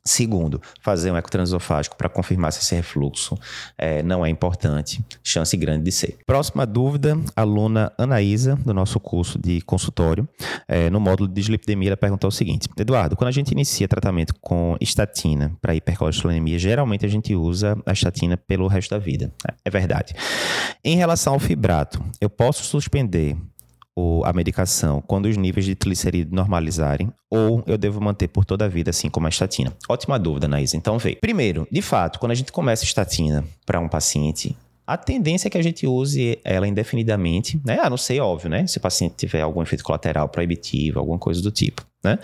Segundo, 0.08 0.62
fazer 0.80 1.10
um 1.10 1.18
ecotransesofágico 1.18 1.94
para 1.94 2.08
confirmar 2.08 2.50
se 2.50 2.60
esse 2.60 2.74
refluxo 2.74 3.38
é, 3.76 4.02
não 4.02 4.24
é 4.24 4.30
importante, 4.30 5.04
chance 5.22 5.54
grande 5.54 5.84
de 5.84 5.92
ser. 5.92 6.16
Próxima 6.24 6.64
dúvida, 6.64 7.18
aluna 7.36 7.92
Anaísa, 7.98 8.56
do 8.56 8.72
nosso 8.72 8.98
curso 8.98 9.38
de 9.38 9.60
consultório, 9.60 10.26
é, 10.66 10.88
no 10.88 10.98
módulo 10.98 11.28
de 11.28 11.34
dislipidemia, 11.34 11.90
ela 11.90 11.96
perguntou 11.96 12.28
o 12.28 12.32
seguinte: 12.32 12.70
Eduardo, 12.78 13.16
quando 13.16 13.28
a 13.28 13.32
gente 13.32 13.52
inicia 13.52 13.86
tratamento 13.86 14.34
com 14.40 14.78
estatina 14.80 15.52
para 15.60 15.74
hipercolesterolemia, 15.74 16.58
geralmente 16.58 17.04
a 17.04 17.08
gente 17.08 17.34
usa 17.34 17.76
a 17.84 17.92
estatina 17.92 18.34
pelo 18.34 18.66
resto 18.66 18.92
da 18.92 18.98
vida. 18.98 19.30
É 19.62 19.68
verdade. 19.68 20.14
Em 20.82 20.96
relação 20.96 21.34
ao 21.34 21.38
fibrato, 21.38 22.02
eu 22.18 22.30
posso 22.30 22.64
suspender 22.64 23.36
o, 23.98 24.22
a 24.24 24.32
medicação 24.32 25.02
quando 25.04 25.26
os 25.26 25.36
níveis 25.36 25.66
de 25.66 25.74
triglicerídeo 25.74 26.32
normalizarem 26.32 27.12
ou 27.28 27.64
eu 27.66 27.76
devo 27.76 28.00
manter 28.00 28.28
por 28.28 28.44
toda 28.44 28.64
a 28.64 28.68
vida, 28.68 28.90
assim 28.90 29.10
como 29.10 29.26
a 29.26 29.28
estatina? 29.28 29.72
Ótima 29.88 30.18
dúvida, 30.18 30.46
Naís. 30.46 30.72
Então, 30.72 30.98
veio. 30.98 31.16
Primeiro, 31.20 31.66
de 31.70 31.82
fato, 31.82 32.20
quando 32.20 32.30
a 32.32 32.34
gente 32.34 32.52
começa 32.52 32.84
a 32.84 32.86
estatina 32.86 33.44
para 33.66 33.80
um 33.80 33.88
paciente, 33.88 34.56
a 34.86 34.96
tendência 34.96 35.48
é 35.48 35.50
que 35.50 35.58
a 35.58 35.62
gente 35.62 35.86
use 35.86 36.38
ela 36.44 36.68
indefinidamente, 36.68 37.60
né? 37.64 37.80
A 37.82 37.90
não 37.90 37.96
ser, 37.96 38.20
óbvio, 38.20 38.48
né? 38.48 38.66
Se 38.66 38.78
o 38.78 38.80
paciente 38.80 39.16
tiver 39.16 39.40
algum 39.40 39.60
efeito 39.62 39.82
colateral 39.82 40.28
proibitivo, 40.28 41.00
alguma 41.00 41.18
coisa 41.18 41.42
do 41.42 41.50
tipo, 41.50 41.84
né? 42.04 42.18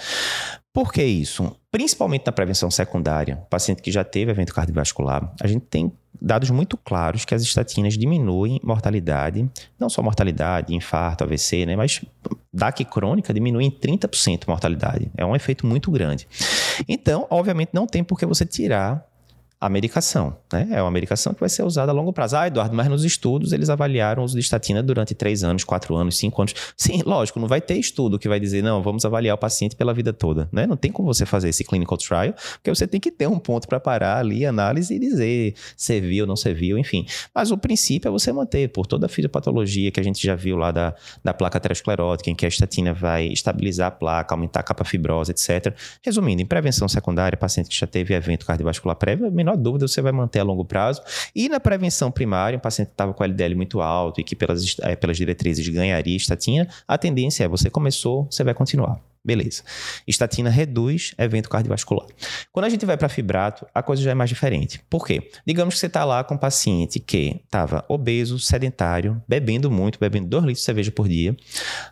Por 0.74 0.92
que 0.92 1.04
isso? 1.04 1.54
Principalmente 1.70 2.26
na 2.26 2.32
prevenção 2.32 2.68
secundária, 2.68 3.36
paciente 3.48 3.80
que 3.80 3.92
já 3.92 4.02
teve 4.02 4.32
evento 4.32 4.52
cardiovascular, 4.52 5.32
a 5.40 5.46
gente 5.46 5.66
tem 5.66 5.92
dados 6.20 6.50
muito 6.50 6.76
claros 6.76 7.24
que 7.24 7.32
as 7.32 7.42
estatinas 7.42 7.96
diminuem 7.96 8.60
mortalidade, 8.60 9.48
não 9.78 9.88
só 9.88 10.02
mortalidade, 10.02 10.74
infarto, 10.74 11.22
AVC, 11.22 11.64
né, 11.64 11.76
mas 11.76 12.04
DAC 12.52 12.84
crônica 12.86 13.32
diminui 13.32 13.64
em 13.64 13.70
30% 13.70 14.48
mortalidade. 14.48 15.08
É 15.16 15.24
um 15.24 15.36
efeito 15.36 15.64
muito 15.64 15.92
grande. 15.92 16.26
Então, 16.88 17.24
obviamente, 17.30 17.70
não 17.72 17.86
tem 17.86 18.02
por 18.02 18.18
que 18.18 18.26
você 18.26 18.44
tirar 18.44 19.06
a 19.60 19.68
medicação, 19.68 20.36
né? 20.52 20.68
É 20.72 20.82
uma 20.82 20.90
medicação 20.90 21.32
que 21.32 21.40
vai 21.40 21.48
ser 21.48 21.62
usada 21.62 21.90
a 21.90 21.94
longo 21.94 22.12
prazo. 22.12 22.36
Ah, 22.36 22.46
Eduardo, 22.46 22.74
mas 22.76 22.88
nos 22.88 23.04
estudos 23.04 23.52
eles 23.52 23.70
avaliaram 23.70 24.22
o 24.22 24.24
uso 24.24 24.34
de 24.34 24.40
estatina 24.40 24.82
durante 24.82 25.14
três 25.14 25.42
anos, 25.42 25.64
quatro 25.64 25.96
anos, 25.96 26.16
cinco 26.16 26.42
anos. 26.42 26.54
Sim, 26.76 27.02
lógico, 27.04 27.40
não 27.40 27.48
vai 27.48 27.60
ter 27.60 27.76
estudo 27.78 28.18
que 28.18 28.28
vai 28.28 28.38
dizer, 28.38 28.62
não, 28.62 28.82
vamos 28.82 29.04
avaliar 29.04 29.34
o 29.34 29.38
paciente 29.38 29.74
pela 29.74 29.94
vida 29.94 30.12
toda, 30.12 30.48
né? 30.52 30.66
Não 30.66 30.76
tem 30.76 30.92
como 30.92 31.12
você 31.12 31.24
fazer 31.24 31.48
esse 31.48 31.64
clinical 31.64 31.96
trial, 31.96 32.34
porque 32.54 32.68
você 32.70 32.86
tem 32.86 33.00
que 33.00 33.10
ter 33.10 33.26
um 33.26 33.38
ponto 33.38 33.66
para 33.66 33.80
parar 33.80 34.18
ali, 34.18 34.44
análise 34.44 34.94
e 34.94 34.98
dizer 34.98 35.54
serviu, 35.76 36.26
não 36.26 36.36
serviu, 36.36 36.76
enfim. 36.76 37.06
Mas 37.34 37.50
o 37.50 37.56
princípio 37.56 38.08
é 38.08 38.10
você 38.10 38.32
manter, 38.32 38.68
por 38.68 38.86
toda 38.86 39.06
a 39.06 39.08
fisiopatologia 39.08 39.90
que 39.90 40.00
a 40.00 40.02
gente 40.02 40.24
já 40.24 40.34
viu 40.34 40.56
lá 40.56 40.70
da, 40.70 40.94
da 41.22 41.32
placa 41.32 41.58
aterosclerótica, 41.58 42.30
em 42.30 42.34
que 42.34 42.44
a 42.44 42.48
estatina 42.48 42.92
vai 42.92 43.28
estabilizar 43.28 43.88
a 43.88 43.90
placa, 43.90 44.34
aumentar 44.34 44.60
a 44.60 44.62
capa 44.62 44.84
fibrosa, 44.84 45.30
etc. 45.30 45.74
Resumindo, 46.02 46.42
em 46.42 46.46
prevenção 46.46 46.88
secundária, 46.88 47.36
paciente 47.36 47.68
que 47.68 47.78
já 47.78 47.86
teve 47.86 48.14
evento 48.14 48.44
cardiovascular 48.44 48.96
prévio, 48.96 49.30
menor 49.30 49.53
menor 49.54 49.56
dúvida 49.56 49.88
você 49.88 50.02
vai 50.02 50.12
manter 50.12 50.40
a 50.40 50.42
longo 50.44 50.64
prazo. 50.64 51.00
E 51.34 51.48
na 51.48 51.60
prevenção 51.60 52.10
primária, 52.10 52.56
um 52.56 52.60
paciente 52.60 52.88
que 52.88 52.94
estava 52.94 53.14
com 53.14 53.24
LDL 53.24 53.54
muito 53.54 53.80
alto 53.80 54.20
e 54.20 54.24
que 54.24 54.36
pelas, 54.36 54.76
é, 54.82 54.96
pelas 54.96 55.16
diretrizes 55.16 55.66
ganharia 55.68 56.16
estatina, 56.16 56.68
a 56.86 56.98
tendência 56.98 57.44
é 57.44 57.48
você 57.48 57.70
começou, 57.70 58.26
você 58.30 58.44
vai 58.44 58.54
continuar. 58.54 59.00
Beleza. 59.24 59.62
Estatina 60.06 60.50
reduz 60.50 61.14
evento 61.16 61.48
cardiovascular. 61.48 62.06
Quando 62.52 62.66
a 62.66 62.68
gente 62.68 62.84
vai 62.84 62.96
para 62.98 63.08
fibrato, 63.08 63.66
a 63.74 63.82
coisa 63.82 64.02
já 64.02 64.10
é 64.10 64.14
mais 64.14 64.28
diferente. 64.28 64.82
Por 64.90 65.06
quê? 65.06 65.30
Digamos 65.46 65.74
que 65.74 65.80
você 65.80 65.86
está 65.86 66.04
lá 66.04 66.22
com 66.22 66.34
um 66.34 66.38
paciente 66.38 67.00
que 67.00 67.40
estava 67.42 67.84
obeso, 67.88 68.38
sedentário, 68.38 69.22
bebendo 69.26 69.70
muito, 69.70 69.98
bebendo 69.98 70.28
2 70.28 70.44
litros 70.44 70.60
de 70.60 70.64
cerveja 70.66 70.90
por 70.90 71.08
dia, 71.08 71.34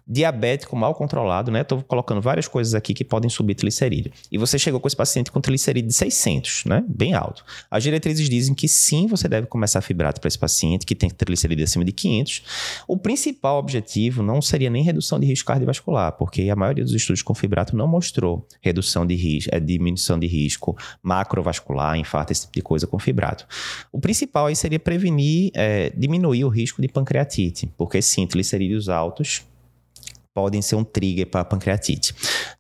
diabético 0.07 0.77
mal 0.77 0.95
controlado, 0.95 1.51
né? 1.51 1.63
Estou 1.63 1.83
colocando 1.83 2.21
várias 2.21 2.47
coisas 2.47 2.75
aqui 2.75 2.93
que 2.93 3.05
podem 3.05 3.31
subir 3.31 3.55
triglicerídeo. 3.55 4.13
E 4.31 4.37
você 4.37 4.59
chegou 4.59 4.79
com 4.79 4.87
esse 4.87 4.97
paciente 4.97 5.31
com 5.33 5.41
triglicerídeo 5.41 5.89
de 5.89 5.95
600, 5.95 6.67
né? 6.67 6.85
Bem 6.87 7.15
alto. 7.15 7.45
As 7.71 7.83
diretrizes 7.83 8.29
dizem 8.29 8.55
que 8.55 8.69
sim, 8.69 9.07
você 9.07 9.27
deve 9.27 9.47
começar 9.47 9.81
fibrato 9.81 10.21
para 10.21 10.29
esse 10.29 10.39
paciente 10.39 10.85
que 10.85 10.95
tem 10.95 11.09
triglicerídeo 11.09 11.65
acima 11.65 11.85
de 11.85 11.93
500. 11.93 12.43
O 12.87 12.99
principal 12.99 13.59
objetivo 13.59 14.23
não 14.23 14.43
seria 14.43 14.69
nem 14.69 14.83
redução 14.83 15.19
de 15.19 15.27
risco 15.27 15.47
cardiovascular, 15.47 16.13
porque 16.13 16.51
a 16.51 16.57
maioria 16.57 16.85
dos 16.85 16.93
estudos 16.93 17.22
com 17.23 17.35
fibrato 17.35 17.77
não 17.77 17.87
mostrou 17.87 18.47
redução 18.61 19.07
de 19.07 19.15
risco, 19.15 19.51
é, 19.55 19.61
diminuição 19.61 20.19
de 20.19 20.27
risco 20.27 20.77
macrovascular, 21.03 21.97
infarto, 21.97 22.33
esse 22.33 22.43
tipo 22.43 22.55
de 22.55 22.63
coisa 22.63 22.87
com 22.87 22.99
fibrato. 22.99 23.47
O 23.91 24.01
principal 24.01 24.47
aí 24.47 24.57
seria 24.57 24.79
prevenir, 24.79 25.51
é, 25.55 25.91
diminuir 25.97 26.45
o 26.45 26.49
risco 26.49 26.81
de 26.83 26.89
pancreatite, 26.89 27.73
porque 27.77 28.01
sim, 28.03 28.27
triglicerídeos 28.27 28.89
altos 28.89 29.43
podem 30.35 30.63
ser 30.63 30.77
um 30.77 30.85
trigger 30.85 31.27
para 31.27 31.45
pancreatite. 31.45 32.15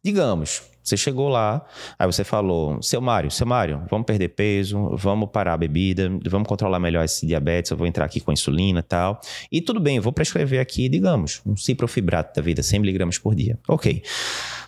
Digamos, 0.04 0.62
você 0.82 0.96
chegou 0.96 1.28
lá, 1.28 1.64
aí 1.98 2.06
você 2.06 2.24
falou, 2.24 2.82
seu 2.82 3.00
Mário, 3.00 3.30
seu 3.30 3.46
Mário, 3.46 3.82
vamos 3.90 4.06
perder 4.06 4.28
peso, 4.28 4.96
vamos 4.96 5.28
parar 5.30 5.54
a 5.54 5.56
bebida, 5.56 6.10
vamos 6.28 6.48
controlar 6.48 6.78
melhor 6.80 7.04
esse 7.04 7.26
diabetes, 7.26 7.70
eu 7.70 7.76
vou 7.76 7.86
entrar 7.86 8.04
aqui 8.04 8.20
com 8.20 8.32
insulina 8.32 8.80
e 8.80 8.82
tal. 8.82 9.20
E 9.50 9.60
tudo 9.60 9.78
bem, 9.80 9.96
eu 9.96 10.02
vou 10.02 10.12
prescrever 10.12 10.60
aqui, 10.60 10.88
digamos, 10.88 11.40
um 11.46 11.56
ciprofibrato 11.56 12.34
da 12.34 12.42
vida, 12.42 12.62
100 12.62 12.80
miligramas 12.80 13.18
por 13.18 13.34
dia. 13.34 13.58
Ok. 13.68 14.02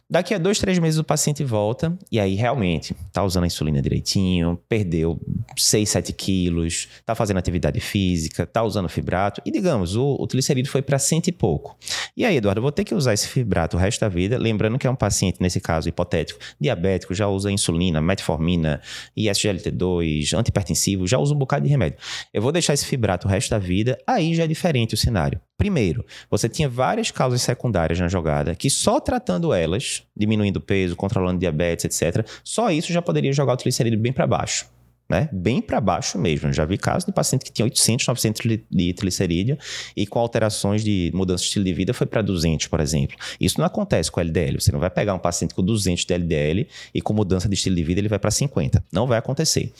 Daqui 0.08 0.34
a 0.34 0.38
dois, 0.38 0.58
três 0.58 0.78
meses 0.78 0.98
o 0.98 1.04
paciente 1.04 1.42
volta 1.42 1.96
e 2.12 2.20
aí 2.20 2.34
realmente 2.34 2.94
tá 3.10 3.24
usando 3.24 3.44
a 3.44 3.46
insulina 3.46 3.80
direitinho, 3.80 4.60
perdeu 4.68 5.18
6, 5.56 5.88
7 5.88 6.12
quilos, 6.12 6.88
tá 7.06 7.14
fazendo 7.14 7.38
atividade 7.38 7.80
física, 7.80 8.46
tá 8.46 8.62
usando 8.62 8.86
fibrato 8.88 9.40
e 9.46 9.50
digamos, 9.50 9.96
o, 9.96 10.16
o 10.20 10.26
triglicerídeo 10.26 10.70
foi 10.70 10.82
para 10.82 10.98
cento 10.98 11.28
e 11.28 11.32
pouco. 11.32 11.76
E 12.14 12.24
aí, 12.24 12.36
Eduardo, 12.36 12.60
vou 12.60 12.70
ter 12.70 12.84
que 12.84 12.94
usar 12.94 13.14
esse 13.14 13.26
fibrato 13.26 13.78
o 13.78 13.80
resto 13.80 14.00
da 14.00 14.08
vida, 14.08 14.36
lembrando 14.36 14.78
que 14.78 14.86
é 14.86 14.90
um 14.90 14.94
paciente, 14.94 15.40
nesse 15.40 15.58
caso 15.58 15.88
hipotético, 15.88 16.38
diabético, 16.60 17.14
já 17.14 17.26
usa 17.26 17.50
insulina, 17.50 18.00
metformina, 18.00 18.82
ISGLT2, 19.16 20.38
antipertensivo, 20.38 21.06
já 21.06 21.18
usa 21.18 21.34
um 21.34 21.38
bocado 21.38 21.64
de 21.64 21.70
remédio. 21.70 21.98
Eu 22.32 22.42
vou 22.42 22.52
deixar 22.52 22.74
esse 22.74 22.84
fibrato 22.84 23.26
o 23.26 23.30
resto 23.30 23.50
da 23.50 23.58
vida, 23.58 23.98
aí 24.06 24.34
já 24.34 24.44
é 24.44 24.46
diferente 24.46 24.94
o 24.94 24.98
cenário. 24.98 25.40
Primeiro, 25.56 26.04
você 26.28 26.48
tinha 26.48 26.68
várias 26.68 27.10
causas 27.10 27.40
secundárias 27.42 27.98
na 28.00 28.08
jogada 28.08 28.54
que 28.54 28.68
só 28.68 28.98
tratando 28.98 29.54
elas, 29.54 30.02
diminuindo 30.16 30.56
o 30.56 30.60
peso, 30.60 30.96
controlando 30.96 31.38
diabetes, 31.38 31.84
etc., 31.84 32.26
só 32.42 32.70
isso 32.70 32.92
já 32.92 33.00
poderia 33.00 33.32
jogar 33.32 33.54
o 33.54 33.56
triglicerídeo 33.56 33.98
bem 33.98 34.12
para 34.12 34.26
baixo. 34.26 34.66
Né? 35.06 35.28
Bem 35.30 35.60
para 35.60 35.82
baixo 35.82 36.18
mesmo. 36.18 36.50
já 36.50 36.64
vi 36.64 36.78
casos 36.78 37.04
de 37.04 37.12
paciente 37.12 37.44
que 37.44 37.52
tinha 37.52 37.64
800, 37.66 38.06
900 38.06 38.58
de 38.70 38.94
triglicerídeo 38.94 39.58
e 39.94 40.06
com 40.06 40.18
alterações 40.18 40.82
de 40.82 41.10
mudança 41.14 41.42
de 41.42 41.48
estilo 41.48 41.64
de 41.66 41.74
vida 41.74 41.92
foi 41.92 42.06
para 42.06 42.22
200, 42.22 42.68
por 42.68 42.80
exemplo. 42.80 43.14
Isso 43.38 43.60
não 43.60 43.66
acontece 43.66 44.10
com 44.10 44.18
LDL. 44.18 44.58
Você 44.58 44.72
não 44.72 44.80
vai 44.80 44.88
pegar 44.88 45.12
um 45.12 45.18
paciente 45.18 45.54
com 45.54 45.62
200 45.62 46.06
de 46.06 46.14
LDL 46.14 46.66
e 46.94 47.02
com 47.02 47.12
mudança 47.12 47.46
de 47.46 47.54
estilo 47.54 47.76
de 47.76 47.84
vida 47.84 48.00
ele 48.00 48.08
vai 48.08 48.18
para 48.18 48.30
50. 48.30 48.82
Não 48.90 49.06
vai 49.06 49.18
acontecer. 49.18 49.70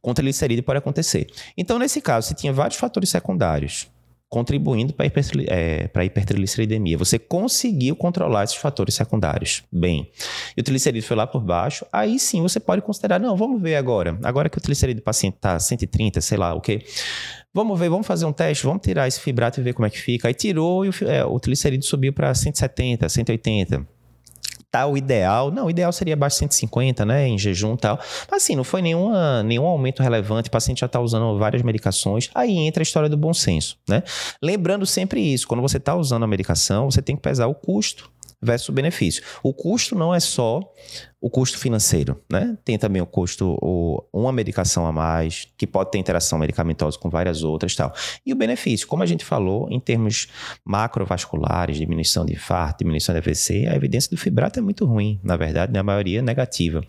Com 0.00 0.14
triglicerídeo 0.14 0.62
pode 0.62 0.78
acontecer. 0.78 1.26
Então, 1.56 1.76
nesse 1.76 2.00
caso, 2.00 2.28
você 2.28 2.34
tinha 2.34 2.52
vários 2.52 2.78
fatores 2.78 3.10
secundários 3.10 3.88
contribuindo 4.28 4.92
para 4.92 5.06
é, 5.06 5.90
a 5.92 6.04
hipertrigliceridemia. 6.04 6.98
Você 6.98 7.18
conseguiu 7.18 7.96
controlar 7.96 8.44
esses 8.44 8.56
fatores 8.56 8.94
secundários. 8.94 9.62
Bem, 9.72 10.10
e 10.56 10.60
o 10.60 10.64
triglicerídeo 10.64 11.06
foi 11.06 11.16
lá 11.16 11.26
por 11.26 11.42
baixo, 11.42 11.86
aí 11.92 12.18
sim 12.18 12.42
você 12.42 12.60
pode 12.60 12.82
considerar, 12.82 13.18
não, 13.18 13.36
vamos 13.36 13.60
ver 13.60 13.76
agora. 13.76 14.18
Agora 14.22 14.48
que 14.48 14.58
o 14.58 14.60
triglicerídeo 14.60 15.00
do 15.00 15.04
paciente 15.04 15.36
está 15.36 15.58
130, 15.58 16.20
sei 16.20 16.36
lá, 16.36 16.54
o 16.54 16.58
okay, 16.58 16.78
quê? 16.78 16.86
Vamos 17.54 17.78
ver, 17.78 17.88
vamos 17.88 18.06
fazer 18.06 18.26
um 18.26 18.32
teste, 18.32 18.64
vamos 18.64 18.82
tirar 18.82 19.08
esse 19.08 19.20
fibrato 19.20 19.58
e 19.58 19.62
ver 19.62 19.72
como 19.72 19.86
é 19.86 19.90
que 19.90 19.98
fica. 19.98 20.28
Aí 20.28 20.34
tirou 20.34 20.84
e 20.84 20.90
o, 20.90 20.92
é, 21.06 21.24
o 21.24 21.40
triglicerídeo 21.40 21.86
subiu 21.86 22.12
para 22.12 22.34
170, 22.34 23.08
180 23.08 23.97
tá 24.70 24.86
o 24.86 24.96
ideal. 24.96 25.50
Não, 25.50 25.66
o 25.66 25.70
ideal 25.70 25.92
seria 25.92 26.14
abaixo 26.14 26.36
de 26.36 26.40
150, 26.40 27.04
né? 27.04 27.26
Em 27.26 27.38
jejum 27.38 27.74
e 27.74 27.78
tal. 27.78 27.98
Mas 28.30 28.42
assim, 28.42 28.56
não 28.56 28.64
foi 28.64 28.82
nenhuma, 28.82 29.42
nenhum 29.42 29.66
aumento 29.66 30.02
relevante. 30.02 30.48
O 30.48 30.52
paciente 30.52 30.80
já 30.80 30.86
está 30.86 31.00
usando 31.00 31.38
várias 31.38 31.62
medicações. 31.62 32.30
Aí 32.34 32.56
entra 32.56 32.82
a 32.82 32.84
história 32.84 33.08
do 33.08 33.16
bom 33.16 33.32
senso, 33.32 33.78
né? 33.88 34.02
Lembrando 34.42 34.86
sempre 34.86 35.20
isso: 35.20 35.46
quando 35.46 35.60
você 35.60 35.78
está 35.78 35.94
usando 35.94 36.24
a 36.24 36.26
medicação, 36.26 36.90
você 36.90 37.02
tem 37.02 37.16
que 37.16 37.22
pesar 37.22 37.46
o 37.46 37.54
custo 37.54 38.10
versus 38.40 38.68
o 38.68 38.72
benefício. 38.72 39.22
O 39.42 39.52
custo 39.52 39.94
não 39.94 40.14
é 40.14 40.20
só 40.20 40.60
o 41.20 41.28
custo 41.28 41.58
financeiro, 41.58 42.22
né? 42.30 42.56
Tem 42.64 42.78
também 42.78 43.02
o 43.02 43.06
custo, 43.06 43.58
o, 43.60 44.04
uma 44.12 44.30
medicação 44.30 44.86
a 44.86 44.92
mais, 44.92 45.48
que 45.56 45.66
pode 45.66 45.90
ter 45.90 45.98
interação 45.98 46.38
medicamentosa 46.38 46.96
com 46.96 47.10
várias 47.10 47.42
outras 47.42 47.74
tal. 47.74 47.92
E 48.24 48.32
o 48.32 48.36
benefício, 48.36 48.86
como 48.86 49.02
a 49.02 49.06
gente 49.06 49.24
falou, 49.24 49.68
em 49.68 49.80
termos 49.80 50.28
macrovasculares, 50.64 51.76
diminuição 51.76 52.24
de 52.24 52.34
infarto, 52.34 52.78
diminuição 52.78 53.12
de 53.12 53.18
AVC, 53.18 53.66
a 53.68 53.74
evidência 53.74 54.08
do 54.10 54.16
fibrato 54.16 54.60
é 54.60 54.62
muito 54.62 54.84
ruim, 54.84 55.18
na 55.22 55.36
verdade, 55.36 55.72
na 55.72 55.82
maioria 55.82 56.20
é 56.20 56.22
negativa. 56.22 56.82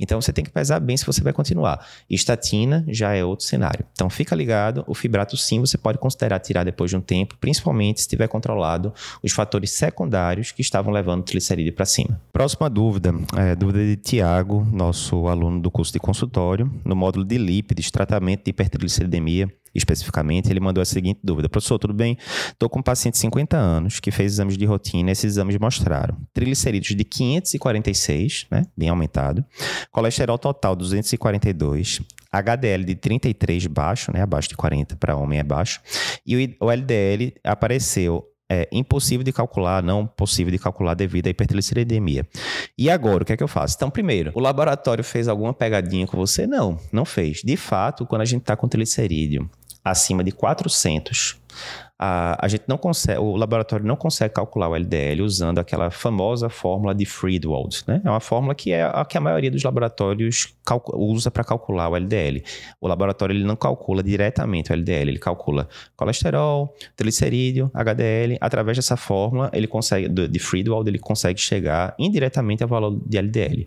Então 0.00 0.20
você 0.20 0.32
tem 0.32 0.44
que 0.44 0.50
pesar 0.50 0.80
bem 0.80 0.96
se 0.96 1.06
você 1.06 1.22
vai 1.22 1.32
continuar. 1.32 1.86
Estatina 2.10 2.84
já 2.88 3.14
é 3.14 3.24
outro 3.24 3.46
cenário. 3.46 3.84
Então 3.92 4.10
fica 4.10 4.34
ligado, 4.34 4.84
o 4.88 4.94
fibrato 4.94 5.36
sim 5.36 5.60
você 5.60 5.78
pode 5.78 5.98
considerar 5.98 6.40
tirar 6.40 6.64
depois 6.64 6.90
de 6.90 6.96
um 6.96 7.00
tempo, 7.00 7.36
principalmente 7.40 8.00
se 8.00 8.08
tiver 8.08 8.26
controlado 8.26 8.92
os 9.22 9.32
fatores 9.32 9.70
secundários 9.70 10.50
que 10.50 10.60
estavam 10.60 10.92
levando 10.92 11.20
o 11.20 11.22
triglicerídeo 11.22 11.72
para 11.72 11.86
cima. 11.86 12.20
Próxima 12.32 12.68
dúvida, 12.68 13.14
é, 13.36 13.54
dúvida 13.54 13.75
de 13.84 13.96
Tiago, 13.96 14.64
nosso 14.72 15.26
aluno 15.28 15.60
do 15.60 15.70
curso 15.70 15.92
de 15.92 15.98
consultório, 15.98 16.72
no 16.84 16.96
módulo 16.96 17.24
de 17.24 17.36
lípides, 17.36 17.90
tratamento 17.90 18.44
de 18.44 18.50
hipertrigliceridemia, 18.50 19.52
especificamente, 19.74 20.50
ele 20.50 20.60
mandou 20.60 20.80
a 20.80 20.84
seguinte 20.84 21.20
dúvida: 21.22 21.48
Professor, 21.48 21.78
tudo 21.78 21.92
bem? 21.92 22.16
Estou 22.48 22.68
com 22.68 22.80
um 22.80 22.82
paciente 22.82 23.14
de 23.14 23.20
50 23.20 23.56
anos 23.56 24.00
que 24.00 24.10
fez 24.10 24.32
exames 24.32 24.56
de 24.56 24.64
rotina. 24.64 25.10
Esses 25.10 25.32
exames 25.32 25.58
mostraram 25.58 26.16
triglicerídeos 26.32 26.96
de 26.96 27.04
546, 27.04 28.46
né, 28.50 28.62
bem 28.76 28.88
aumentado, 28.88 29.44
colesterol 29.90 30.38
total 30.38 30.74
242, 30.74 32.00
HDL 32.32 32.84
de 32.84 32.94
33 32.94 33.66
baixo, 33.66 34.12
né, 34.12 34.22
abaixo 34.22 34.48
de 34.48 34.56
40 34.56 34.96
para 34.96 35.16
homem 35.16 35.38
é 35.38 35.44
baixo, 35.44 35.80
e 36.26 36.56
o 36.60 36.70
LDL 36.70 37.34
apareceu 37.44 38.24
é 38.50 38.68
impossível 38.70 39.24
de 39.24 39.32
calcular, 39.32 39.82
não 39.82 40.06
possível 40.06 40.50
de 40.50 40.58
calcular 40.58 40.94
devido 40.94 41.26
à 41.26 41.30
hipertrigliceridemia. 41.30 42.26
E 42.78 42.88
agora, 42.88 43.22
o 43.22 43.26
que 43.26 43.32
é 43.32 43.36
que 43.36 43.42
eu 43.42 43.48
faço? 43.48 43.74
Então, 43.76 43.90
primeiro, 43.90 44.30
o 44.34 44.40
laboratório 44.40 45.02
fez 45.02 45.28
alguma 45.28 45.52
pegadinha 45.52 46.06
com 46.06 46.16
você? 46.16 46.46
Não, 46.46 46.78
não 46.92 47.04
fez. 47.04 47.42
De 47.42 47.56
fato, 47.56 48.06
quando 48.06 48.22
a 48.22 48.26
gente 48.26 48.42
está 48.42 48.56
com 48.56 48.68
triglicerídeo 48.68 49.50
acima 49.84 50.24
de 50.24 50.32
400, 50.32 51.38
a, 51.98 52.44
a 52.44 52.48
gente 52.48 52.64
não 52.68 52.76
consegue, 52.76 53.18
o 53.18 53.36
laboratório 53.36 53.86
não 53.86 53.96
consegue 53.96 54.34
calcular 54.34 54.68
o 54.68 54.76
LDL 54.76 55.22
usando 55.22 55.58
aquela 55.58 55.90
famosa 55.90 56.48
fórmula 56.50 56.94
de 56.94 57.06
Friedwald, 57.06 57.82
né? 57.86 58.02
É 58.04 58.10
uma 58.10 58.20
fórmula 58.20 58.54
que 58.54 58.72
é 58.72 58.84
a 58.84 59.04
que 59.04 59.16
a 59.16 59.20
maioria 59.20 59.50
dos 59.50 59.62
laboratórios 59.62 60.54
usa 60.94 61.30
para 61.30 61.42
calcular 61.42 61.88
o 61.88 61.96
LDL. 61.96 62.42
O 62.80 62.88
laboratório 62.88 63.34
ele 63.34 63.44
não 63.44 63.56
calcula 63.56 64.02
diretamente 64.02 64.70
o 64.70 64.74
LDL, 64.74 65.10
ele 65.10 65.18
calcula 65.18 65.68
colesterol, 65.96 66.74
triglicerídeo, 66.94 67.70
HDL. 67.72 68.36
Através 68.40 68.76
dessa 68.76 68.96
fórmula, 68.96 69.50
ele 69.52 69.66
consegue 69.66 70.08
de 70.08 70.38
Friedwald, 70.38 70.88
ele 70.88 70.98
consegue 70.98 71.40
chegar 71.40 71.94
indiretamente 71.98 72.62
ao 72.62 72.68
valor 72.68 73.00
de 73.06 73.16
LDL. 73.16 73.66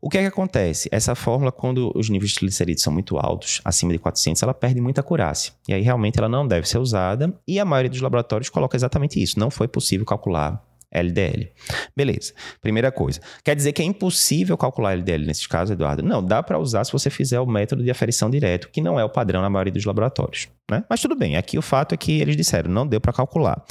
O 0.00 0.08
que 0.08 0.18
é 0.18 0.20
que 0.20 0.28
acontece? 0.28 0.88
Essa 0.92 1.14
fórmula, 1.14 1.50
quando 1.50 1.90
os 1.96 2.08
níveis 2.08 2.30
de 2.30 2.36
triglicerídeos 2.36 2.82
são 2.82 2.92
muito 2.92 3.18
altos, 3.18 3.60
acima 3.64 3.92
de 3.92 3.98
400, 3.98 4.42
ela 4.42 4.54
perde 4.54 4.80
muita 4.80 5.00
acurácia. 5.00 5.52
E 5.66 5.74
aí 5.74 5.82
realmente 5.82 6.18
ela 6.18 6.28
não 6.28 6.46
deve 6.46 6.68
ser 6.68 6.78
usada 6.78 7.34
e 7.46 7.55
a 7.58 7.64
maioria 7.64 7.90
dos 7.90 8.00
laboratórios 8.00 8.48
coloca 8.48 8.76
exatamente 8.76 9.22
isso. 9.22 9.38
Não 9.38 9.50
foi 9.50 9.68
possível 9.68 10.04
calcular 10.06 10.62
LDL. 10.90 11.50
Beleza. 11.96 12.32
Primeira 12.60 12.90
coisa. 12.90 13.20
Quer 13.44 13.54
dizer 13.54 13.72
que 13.72 13.82
é 13.82 13.84
impossível 13.84 14.56
calcular 14.56 14.92
LDL 14.92 15.26
nesses 15.26 15.46
casos, 15.46 15.72
Eduardo? 15.72 16.02
Não, 16.02 16.24
dá 16.24 16.42
para 16.42 16.58
usar 16.58 16.84
se 16.84 16.92
você 16.92 17.10
fizer 17.10 17.40
o 17.40 17.46
método 17.46 17.82
de 17.82 17.90
aferição 17.90 18.30
direto, 18.30 18.70
que 18.70 18.80
não 18.80 18.98
é 18.98 19.04
o 19.04 19.08
padrão 19.08 19.42
na 19.42 19.50
maioria 19.50 19.72
dos 19.72 19.84
laboratórios. 19.84 20.48
Né? 20.70 20.84
Mas 20.88 21.00
tudo 21.00 21.14
bem, 21.14 21.36
aqui 21.36 21.58
o 21.58 21.62
fato 21.62 21.94
é 21.94 21.96
que 21.96 22.20
eles 22.20 22.36
disseram, 22.36 22.70
não 22.70 22.86
deu 22.86 23.00
para 23.00 23.12
calcular. 23.12 23.64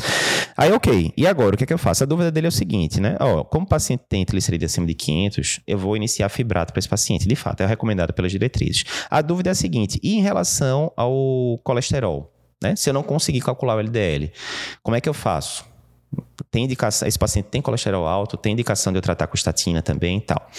Aí, 0.55 0.71
ok, 0.71 1.11
e 1.17 1.27
agora, 1.27 1.55
o 1.55 1.57
que 1.57 1.65
é 1.65 1.67
que 1.67 1.73
eu 1.73 1.77
faço? 1.77 2.03
A 2.03 2.07
dúvida 2.07 2.31
dele 2.31 2.47
é 2.47 2.49
o 2.49 2.51
seguinte, 2.51 3.01
né? 3.01 3.17
Ó, 3.19 3.43
como 3.43 3.65
o 3.65 3.67
paciente 3.67 4.03
tem 4.07 4.23
triglicerídeos 4.23 4.71
acima 4.71 4.87
de 4.87 4.93
500, 4.93 5.59
eu 5.67 5.77
vou 5.77 5.97
iniciar 5.97 6.29
fibrato 6.29 6.71
para 6.71 6.79
esse 6.79 6.87
paciente. 6.87 7.27
De 7.27 7.35
fato, 7.35 7.61
é 7.61 7.65
recomendado 7.65 8.13
pelas 8.13 8.31
diretrizes. 8.31 8.85
A 9.09 9.21
dúvida 9.21 9.49
é 9.49 9.51
a 9.51 9.55
seguinte, 9.55 9.99
e 10.01 10.15
em 10.15 10.21
relação 10.21 10.93
ao 10.95 11.59
colesterol? 11.61 12.34
Né? 12.63 12.75
Se 12.75 12.89
eu 12.89 12.93
não 12.93 13.03
conseguir 13.03 13.41
calcular 13.41 13.75
o 13.75 13.79
LDL, 13.79 14.31
como 14.81 14.95
é 14.95 15.01
que 15.01 15.09
eu 15.09 15.13
faço? 15.13 15.65
Tem 16.49 16.63
indicação, 16.63 17.07
esse 17.07 17.19
paciente 17.19 17.47
tem 17.47 17.61
colesterol 17.61 18.07
alto, 18.07 18.37
tem 18.37 18.53
indicação 18.53 18.93
de 18.93 18.97
eu 18.97 19.01
tratar 19.01 19.27
com 19.27 19.35
estatina 19.35 19.81
também 19.81 20.19
e 20.19 20.21
tal. 20.21 20.49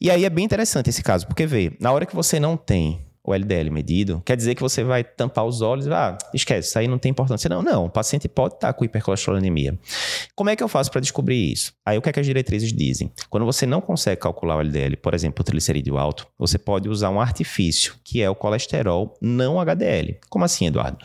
E 0.00 0.10
aí 0.10 0.24
é 0.24 0.30
bem 0.30 0.44
interessante 0.44 0.90
esse 0.90 1.02
caso, 1.02 1.26
porque 1.26 1.46
vê, 1.46 1.74
na 1.80 1.92
hora 1.92 2.04
que 2.04 2.14
você 2.14 2.38
não 2.38 2.56
tem 2.56 3.06
o 3.24 3.32
LDL 3.32 3.70
medido, 3.70 4.20
quer 4.26 4.36
dizer 4.36 4.56
que 4.56 4.60
você 4.60 4.82
vai 4.82 5.04
tampar 5.04 5.44
os 5.44 5.62
olhos 5.62 5.86
e 5.86 5.92
ah, 5.92 6.18
esquece, 6.34 6.68
isso 6.68 6.78
aí 6.78 6.88
não 6.88 6.98
tem 6.98 7.10
importância. 7.10 7.48
Não, 7.48 7.62
não, 7.62 7.84
o 7.86 7.90
paciente 7.90 8.28
pode 8.28 8.54
estar 8.54 8.72
com 8.72 8.84
hipercolesterolemia. 8.84 9.78
Como 10.34 10.48
é 10.48 10.56
que 10.56 10.62
eu 10.62 10.68
faço 10.68 10.90
para 10.90 11.00
descobrir 11.00 11.52
isso? 11.52 11.74
Aí 11.84 11.98
o 11.98 12.02
que, 12.02 12.08
é 12.08 12.12
que 12.12 12.18
as 12.18 12.24
diretrizes 12.24 12.72
dizem? 12.72 13.12
Quando 13.28 13.44
você 13.44 13.66
não 13.66 13.82
consegue 13.82 14.22
calcular 14.22 14.56
o 14.56 14.60
LDL, 14.60 14.96
por 14.96 15.12
exemplo, 15.12 15.42
o 15.42 15.44
triglicerídeo 15.44 15.98
alto, 15.98 16.26
você 16.38 16.58
pode 16.58 16.88
usar 16.88 17.10
um 17.10 17.20
artifício, 17.20 17.94
que 18.02 18.22
é 18.22 18.30
o 18.30 18.34
colesterol 18.34 19.14
não 19.20 19.60
HDL. 19.60 20.18
Como 20.30 20.42
assim, 20.42 20.66
Eduardo? 20.66 20.96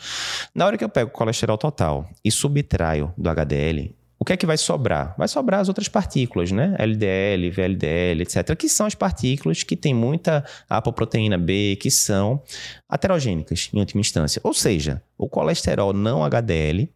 Na 0.54 0.64
hora 0.64 0.78
que 0.78 0.84
eu 0.84 0.88
pego 0.88 1.10
o 1.10 1.12
colesterol 1.12 1.58
total 1.58 2.08
e 2.24 2.30
subtraio 2.30 3.12
do 3.18 3.28
HDL, 3.28 3.94
o 4.18 4.24
que 4.24 4.32
é 4.32 4.36
que 4.36 4.46
vai 4.46 4.56
sobrar? 4.56 5.14
Vai 5.16 5.28
sobrar 5.28 5.60
as 5.60 5.68
outras 5.68 5.88
partículas, 5.88 6.50
né? 6.50 6.74
LDL, 6.78 7.50
VLDL, 7.50 8.22
etc., 8.22 8.56
que 8.56 8.68
são 8.68 8.86
as 8.86 8.94
partículas 8.94 9.62
que 9.62 9.76
têm 9.76 9.94
muita 9.94 10.44
apoproteína 10.68 11.38
B, 11.38 11.76
que 11.80 11.90
são 11.90 12.42
aterogênicas 12.88 13.68
em 13.72 13.78
última 13.78 14.00
instância. 14.00 14.40
Ou 14.42 14.52
seja, 14.52 15.02
o 15.16 15.28
colesterol 15.28 15.92
não 15.92 16.24
HDL 16.24 16.88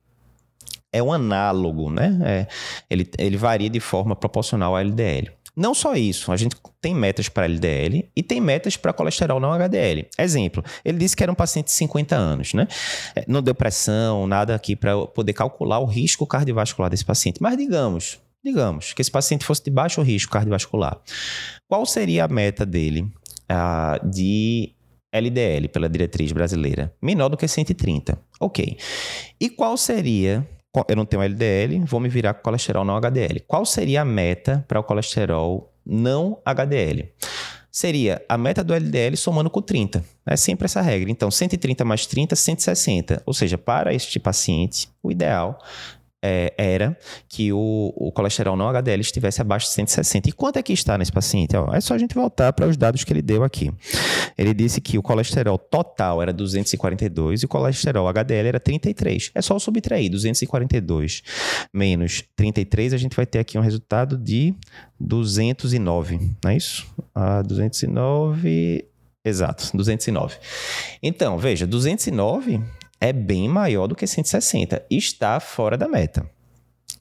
é 0.93 1.03
um 1.03 1.13
análogo, 1.13 1.91
né? 1.91 2.19
É, 2.25 2.47
ele, 2.91 3.09
ele 3.19 3.37
varia 3.37 3.71
de 3.71 3.81
forma 3.81 4.15
proporcional 4.15 4.75
ao 4.75 4.81
LDL. 4.81 5.31
Não 5.55 5.75
só 5.75 5.95
isso, 5.95 6.33
a 6.33 6.37
gente 6.37 6.57
tem 6.81 6.95
metas 6.95 7.29
para 7.29 7.45
LDL 7.45 8.09
e 8.17 8.23
tem 8.23 8.41
metas 8.41 8.77
para 8.77 8.93
colesterol 8.93 9.39
não 9.39 9.53
HDL. 9.53 10.09
Exemplo, 10.19 10.65
ele 10.83 10.99
disse 10.99 11.15
que 11.15 11.23
era 11.23 11.31
um 11.31 11.35
paciente 11.35 11.67
de 11.67 11.73
50 11.73 12.17
anos, 12.17 12.55
né? 12.55 12.67
É, 13.15 13.25
não 13.29 13.43
deu 13.43 13.55
pressão, 13.55 14.27
nada 14.27 14.55
aqui 14.55 14.75
para 14.75 15.07
poder 15.07 15.35
calcular 15.35 15.79
o 15.79 15.85
risco 15.85 16.27
cardiovascular 16.27 16.91
desse 16.91 17.05
paciente. 17.05 17.43
Mas 17.43 17.57
digamos, 17.59 18.19
digamos 18.43 18.95
que 18.95 19.03
esse 19.03 19.11
paciente 19.11 19.45
fosse 19.45 19.63
de 19.63 19.71
baixo 19.71 20.01
risco 20.01 20.33
cardiovascular. 20.33 20.99
Qual 21.69 21.85
seria 21.85 22.25
a 22.25 22.29
meta 22.29 22.65
dele 22.65 23.13
de 24.11 24.75
LDL 25.13 25.69
pela 25.69 25.89
diretriz 25.89 26.33
brasileira? 26.33 26.95
Menor 27.01 27.29
do 27.29 27.37
que 27.37 27.47
130. 27.47 28.19
Ok. 28.41 28.79
E 29.39 29.51
qual 29.51 29.77
seria 29.77 30.49
eu 30.88 30.97
não 30.97 31.05
tenho 31.05 31.23
LDL, 31.23 31.85
vou 31.85 32.00
me 32.00 32.09
virar 32.09 32.35
com 32.35 32.43
colesterol 32.43 32.85
não 32.85 32.97
HDL. 32.97 33.41
Qual 33.47 33.64
seria 33.67 34.02
a 34.02 34.05
meta 34.05 34.64
para 34.67 34.81
o 34.81 34.83
colesterol 34.83 35.71
não 35.85 36.41
HDL? 36.45 37.12
Seria 37.71 38.23
a 38.29 38.37
meta 38.37 38.62
do 38.62 38.75
LDL 38.75 39.17
somando 39.17 39.50
com 39.50 39.61
30. 39.62 40.05
É 40.26 40.37
sempre 40.37 40.67
essa 40.67 40.81
regra. 40.81 41.11
Então, 41.11 41.31
130 41.31 41.85
mais 41.85 42.07
30, 42.07 42.37
160. 42.37 43.23
Ou 43.25 43.33
seja, 43.33 43.57
para 43.57 43.95
este 43.95 44.19
paciente, 44.19 44.88
o 45.02 45.11
ideal 45.11 45.59
é, 46.23 46.55
era 46.57 46.97
que 47.29 47.52
o, 47.52 47.93
o, 47.97 48.12
colesterol 48.12 48.57
não 48.57 48.69
HDL 48.69 49.00
estivesse 49.00 49.41
abaixo 49.41 49.67
de 49.67 49.73
160. 49.73 50.29
E 50.29 50.33
quanto 50.33 50.59
é 50.59 50.62
que 50.62 50.73
está 50.73 50.97
nesse 50.97 51.11
paciente? 51.11 51.57
Ó, 51.57 51.75
é 51.75 51.81
só 51.81 51.95
a 51.95 51.99
gente 51.99 52.14
voltar 52.14 52.52
para 52.52 52.69
os 52.69 52.76
dados 52.76 53.02
que 53.02 53.12
ele 53.12 53.21
deu 53.21 53.43
aqui. 53.43 53.73
Ele 54.38 54.55
disse 54.55 54.81
que 54.81 54.97
o 54.97 55.02
colesterol 55.02 55.59
total 55.59 56.23
era 56.23 56.33
242 56.33 57.43
e 57.43 57.45
o 57.45 57.49
colesterol 57.49 58.07
HDL 58.09 58.49
era 58.49 58.61
33. 58.61 59.33
É 59.35 59.43
só 59.43 59.59
subtrair 59.59 60.09
242 60.11 61.23
menos 61.75 62.23
33, 62.37 62.95
a 62.95 62.97
gente 62.97 63.17
vai 63.17 63.26
ter 63.26 63.41
aqui 63.41 63.59
um 63.59 63.62
resultado 63.62 64.17
de 64.17 64.55
209, 65.00 66.31
não 66.43 66.50
é 66.50 66.57
isso? 66.57 66.87
Ah, 67.14 67.43
209... 67.43 68.87
Exato, 69.25 69.71
209. 69.76 70.37
Então, 71.00 71.38
veja, 71.38 71.64
209 71.64 72.61
é 73.03 73.13
bem 73.13 73.49
maior 73.49 73.89
do 73.89 73.97
que 73.97 74.07
160. 74.07 74.87
Está 74.88 75.41
fora 75.41 75.77
da 75.77 75.88
meta. 75.88 76.25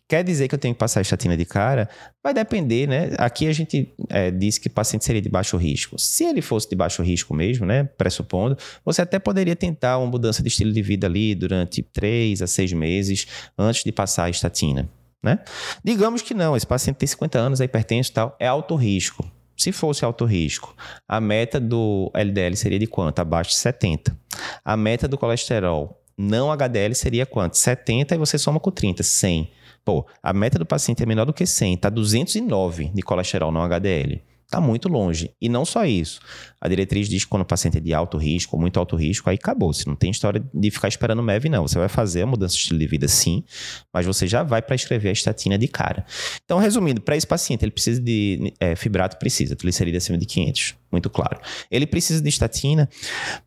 Quer 0.10 0.24
dizer 0.24 0.48
que 0.48 0.56
eu 0.56 0.60
tenho 0.60 0.74
que 0.74 0.80
passar 0.80 1.00
a 1.00 1.04
estatina 1.04 1.38
de 1.38 1.46
cara? 1.46 1.88
Vai 2.24 2.34
depender, 2.34 2.88
né? 2.88 3.12
Aqui 3.18 3.48
a 3.48 3.54
gente 3.54 3.94
é, 4.10 4.32
disse 4.32 4.60
que 4.60 4.68
o 4.68 4.72
paciente 4.72 5.06
seria 5.06 5.22
de 5.22 5.30
baixo 5.30 5.56
risco. 5.56 5.98
Se 5.98 6.26
ele 6.26 6.42
fosse 6.42 6.68
de 6.68 6.76
baixo 6.76 7.04
risco 7.04 7.36
mesmo, 7.36 7.68
né? 7.68 7.84
Pressupondo, 7.84 8.58
você 8.84 9.04
até 9.04 9.20
poderia 9.20 9.56
tentar 9.56 10.00
uma 10.00 10.08
mudança 10.08 10.42
de 10.42 10.50
estilo 10.50 10.74
de 10.74 10.82
vida 10.82 11.06
ali 11.06 11.36
durante 11.36 11.84
3 11.84 12.42
a 12.42 12.48
6 12.48 12.74
meses 12.74 13.28
antes 13.58 13.84
de 13.84 13.92
passar 13.92 14.26
a 14.26 14.30
estatina, 14.30 14.90
né? 15.24 15.40
Digamos 15.82 16.24
que 16.24 16.34
não, 16.34 16.58
esse 16.58 16.68
paciente 16.68 16.98
tem 16.98 17.08
50 17.08 17.38
anos, 17.40 17.62
é 17.62 17.66
hipertenso 17.66 18.10
e 18.10 18.14
tal, 18.14 18.36
é 18.40 18.48
alto 18.48 18.76
risco. 18.76 19.24
Se 19.62 19.72
fosse 19.72 20.04
alto 20.04 20.26
risco, 20.26 20.76
a 21.08 21.22
meta 21.22 21.60
do 21.60 22.12
LDL 22.16 22.56
seria 22.56 22.80
de 22.80 22.88
quanto? 22.88 23.20
Abaixo 23.20 23.52
de 23.52 23.58
70. 23.58 24.18
A 24.66 24.76
meta 24.76 25.08
do 25.08 25.20
colesterol 25.20 26.02
não 26.18 26.52
HDL 26.52 26.96
seria 26.96 27.28
quanto? 27.28 27.56
70 27.58 28.16
e 28.16 28.18
você 28.18 28.40
soma 28.40 28.60
com 28.60 28.72
30, 28.72 29.04
100. 29.04 29.52
Pô, 29.86 30.08
a 30.24 30.34
meta 30.34 30.58
do 30.58 30.66
paciente 30.66 31.04
é 31.04 31.06
menor 31.06 31.26
do 31.26 31.34
que 31.34 31.46
100, 31.46 31.78
tá 31.78 31.90
209 31.92 32.86
de 32.92 33.04
colesterol 33.04 33.52
não 33.52 33.62
HDL. 33.62 34.24
Está 34.52 34.60
muito 34.60 34.90
longe. 34.90 35.34
E 35.40 35.48
não 35.48 35.64
só 35.64 35.86
isso. 35.86 36.20
A 36.60 36.68
diretriz 36.68 37.08
diz 37.08 37.24
que 37.24 37.30
quando 37.30 37.44
o 37.44 37.46
paciente 37.46 37.78
é 37.78 37.80
de 37.80 37.94
alto 37.94 38.18
risco, 38.18 38.60
muito 38.60 38.78
alto 38.78 38.98
risco, 38.98 39.30
aí 39.30 39.38
acabou. 39.38 39.72
Você 39.72 39.88
não 39.88 39.96
tem 39.96 40.12
história 40.12 40.44
de 40.54 40.70
ficar 40.70 40.90
esperando 40.90 41.24
MEV, 41.24 41.48
não. 41.48 41.66
Você 41.66 41.80
vai 41.80 41.88
fazer 41.88 42.24
a 42.24 42.26
mudança 42.26 42.56
de 42.56 42.60
estilo 42.60 42.78
de 42.78 42.86
vida, 42.86 43.08
sim, 43.08 43.46
mas 43.94 44.06
você 44.06 44.28
já 44.28 44.44
vai 44.44 44.62
para 44.62 44.76
escrever 44.76 45.08
a 45.08 45.14
estatina 45.14 45.58
de 45.58 45.70
cara. 45.70 46.06
Então, 46.44 46.60
resumindo, 46.60 47.00
para 47.00 47.16
esse 47.16 47.26
paciente, 47.26 47.64
ele 47.64 47.72
precisa 47.72 48.02
de 48.02 48.54
é, 48.60 48.76
fibrato, 48.76 49.18
precisa, 49.18 49.56
triglicerídeo 49.56 49.98
acima 49.98 50.18
de 50.18 50.26
500, 50.26 50.76
muito 50.92 51.10
claro. 51.10 51.40
Ele 51.72 51.88
precisa 51.88 52.22
de 52.22 52.28
estatina, 52.28 52.90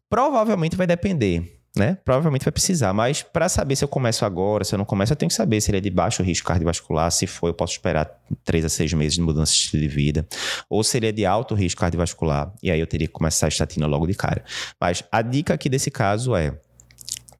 provavelmente 0.08 0.74
vai 0.74 0.86
depender 0.86 1.54
né? 1.76 1.98
Provavelmente 2.04 2.44
vai 2.44 2.52
precisar, 2.52 2.92
mas 2.92 3.22
para 3.22 3.48
saber 3.48 3.74
se 3.74 3.84
eu 3.84 3.88
começo 3.88 4.24
agora, 4.24 4.64
se 4.64 4.74
eu 4.74 4.78
não 4.78 4.84
começo, 4.84 5.12
eu 5.12 5.16
tenho 5.16 5.28
que 5.28 5.34
saber 5.34 5.60
se 5.60 5.70
ele 5.70 5.78
é 5.78 5.80
de 5.80 5.90
baixo 5.90 6.22
risco 6.22 6.46
cardiovascular, 6.46 7.10
se 7.10 7.26
for, 7.26 7.48
eu 7.48 7.54
posso 7.54 7.72
esperar 7.72 8.08
3 8.44 8.64
a 8.64 8.68
6 8.68 8.92
meses 8.92 9.14
de 9.14 9.20
mudança 9.20 9.52
de 9.52 9.58
estilo 9.58 9.82
de 9.82 9.88
vida, 9.88 10.26
ou 10.70 10.84
se 10.84 10.96
ele 10.96 11.08
é 11.08 11.12
de 11.12 11.26
alto 11.26 11.54
risco 11.54 11.80
cardiovascular, 11.80 12.52
e 12.62 12.70
aí 12.70 12.78
eu 12.78 12.86
teria 12.86 13.06
que 13.06 13.12
começar 13.12 13.46
a 13.46 13.48
estatina 13.48 13.86
logo 13.86 14.06
de 14.06 14.14
cara. 14.14 14.44
Mas 14.80 15.02
a 15.10 15.20
dica 15.20 15.54
aqui 15.54 15.68
desse 15.68 15.90
caso 15.90 16.36
é 16.36 16.56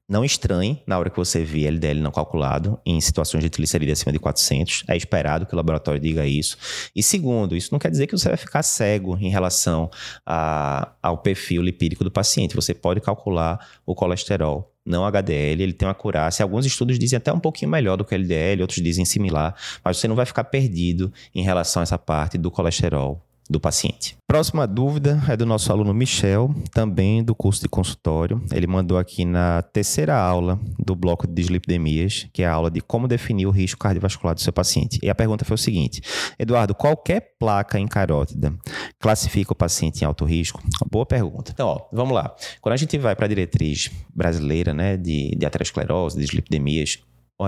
não 0.07 0.23
estranhe 0.23 0.81
na 0.85 0.97
hora 0.99 1.09
que 1.09 1.17
você 1.17 1.43
vê 1.43 1.65
LDL 1.65 1.99
não 1.99 2.11
calculado 2.11 2.79
em 2.85 3.01
situações 3.01 3.43
de 3.43 3.49
triglicerídeo 3.49 3.93
acima 3.93 4.11
de 4.11 4.19
400. 4.19 4.83
É 4.87 4.95
esperado 4.95 5.45
que 5.45 5.53
o 5.53 5.57
laboratório 5.57 5.99
diga 5.99 6.25
isso. 6.25 6.57
E 6.95 7.01
segundo, 7.01 7.55
isso 7.55 7.69
não 7.71 7.79
quer 7.79 7.89
dizer 7.89 8.05
que 8.07 8.17
você 8.17 8.27
vai 8.27 8.37
ficar 8.37 8.61
cego 8.61 9.17
em 9.19 9.29
relação 9.29 9.89
a, 10.25 10.91
ao 11.01 11.17
perfil 11.17 11.61
lipídico 11.61 12.03
do 12.03 12.11
paciente. 12.11 12.55
Você 12.55 12.73
pode 12.73 13.01
calcular 13.01 13.59
o 13.85 13.95
colesterol 13.95 14.71
não 14.85 15.03
HDL, 15.03 15.63
ele 15.63 15.73
tem 15.73 15.87
uma 15.87 15.93
acurácia. 15.93 16.43
Alguns 16.43 16.63
estudos 16.63 16.99
dizem 16.99 17.17
até 17.17 17.33
um 17.33 17.39
pouquinho 17.39 17.71
melhor 17.71 17.97
do 17.97 18.05
que 18.05 18.13
LDL, 18.13 18.61
outros 18.61 18.83
dizem 18.83 19.03
similar, 19.03 19.55
mas 19.83 19.97
você 19.97 20.07
não 20.07 20.15
vai 20.15 20.27
ficar 20.27 20.43
perdido 20.43 21.11
em 21.33 21.41
relação 21.41 21.79
a 21.79 21.83
essa 21.83 21.97
parte 21.97 22.37
do 22.37 22.51
colesterol 22.51 23.25
do 23.49 23.59
paciente. 23.59 24.17
Próxima 24.27 24.65
dúvida 24.65 25.21
é 25.29 25.37
do 25.37 25.45
nosso 25.45 25.71
aluno 25.71 25.93
Michel, 25.93 26.53
também 26.73 27.23
do 27.23 27.35
curso 27.35 27.61
de 27.61 27.69
consultório. 27.69 28.43
Ele 28.51 28.65
mandou 28.65 28.97
aqui 28.97 29.23
na 29.23 29.61
terceira 29.61 30.17
aula 30.17 30.59
do 30.79 30.95
bloco 30.95 31.27
de 31.27 31.33
dislipidemias, 31.33 32.27
que 32.33 32.41
é 32.41 32.47
a 32.47 32.53
aula 32.53 32.71
de 32.71 32.81
como 32.81 33.07
definir 33.07 33.45
o 33.45 33.51
risco 33.51 33.79
cardiovascular 33.79 34.33
do 34.33 34.41
seu 34.41 34.51
paciente. 34.51 34.99
E 35.03 35.09
a 35.09 35.15
pergunta 35.15 35.45
foi 35.45 35.55
o 35.55 35.57
seguinte: 35.59 36.01
Eduardo, 36.39 36.73
qualquer 36.73 37.35
placa 37.39 37.79
em 37.79 37.87
carótida 37.87 38.53
classifica 38.99 39.53
o 39.53 39.55
paciente 39.55 40.01
em 40.01 40.05
alto 40.05 40.25
risco? 40.25 40.61
Boa 40.89 41.05
pergunta. 41.05 41.51
Então, 41.53 41.67
ó, 41.67 41.87
vamos 41.93 42.13
lá. 42.13 42.35
Quando 42.61 42.73
a 42.73 42.77
gente 42.77 42.97
vai 42.97 43.15
para 43.15 43.25
a 43.25 43.29
diretriz 43.29 43.91
brasileira, 44.13 44.73
né, 44.73 44.97
de, 44.97 45.35
de 45.37 45.45
aterosclerose, 45.45 46.19
dislipidemias, 46.19 46.99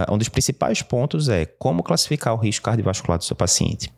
um 0.09 0.17
dos 0.17 0.27
principais 0.27 0.81
pontos 0.81 1.29
é 1.29 1.45
como 1.45 1.81
classificar 1.81 2.33
o 2.33 2.37
risco 2.37 2.65
cardiovascular 2.65 3.17
do 3.17 3.23
seu 3.23 3.35
paciente. 3.35 3.89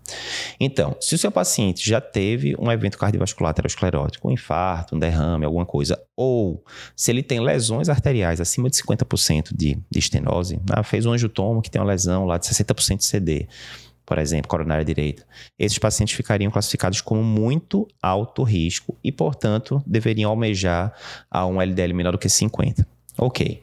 Então, 0.60 0.95
se 1.02 1.15
o 1.15 1.17
seu 1.17 1.32
paciente 1.32 1.88
já 1.88 1.99
teve 1.99 2.56
um 2.60 2.71
evento 2.71 2.97
cardiovascular 2.97 3.49
aterosclerótico, 3.49 4.28
um 4.28 4.32
infarto, 4.32 4.95
um 4.95 4.99
derrame, 4.99 5.45
alguma 5.45 5.65
coisa, 5.65 5.99
ou 6.15 6.63
se 6.95 7.12
ele 7.12 7.23
tem 7.23 7.39
lesões 7.39 7.89
arteriais 7.89 8.39
acima 8.39 8.69
de 8.69 8.75
50% 8.75 9.49
de, 9.56 9.80
de 9.89 9.99
estenose, 9.99 10.58
né? 10.58 10.84
fez 10.84 11.06
um 11.08 11.12
angiotomo 11.12 11.62
que 11.62 11.71
tem 11.71 11.82
uma 11.82 11.88
lesão 11.88 12.25
lá 12.25 12.38
de 12.38 12.45
60% 12.45 12.97
de 12.97 13.06
CD, 13.06 13.47
por 14.06 14.17
exemplo, 14.17 14.47
coronária 14.47 14.84
direita, 14.84 15.23
esses 15.58 15.78
pacientes 15.78 16.15
ficariam 16.15 16.52
classificados 16.52 16.99
como 16.99 17.23
muito 17.23 17.88
alto 18.02 18.41
risco 18.43 18.97
e, 19.04 19.12
portanto, 19.12 19.84
deveriam 19.86 20.32
almejar 20.32 20.93
a 21.30 21.45
um 21.45 21.62
LDL 21.62 21.93
menor 21.93 22.12
do 22.12 22.17
que 22.17 22.28
50. 22.28 22.88
Ok. 23.19 23.62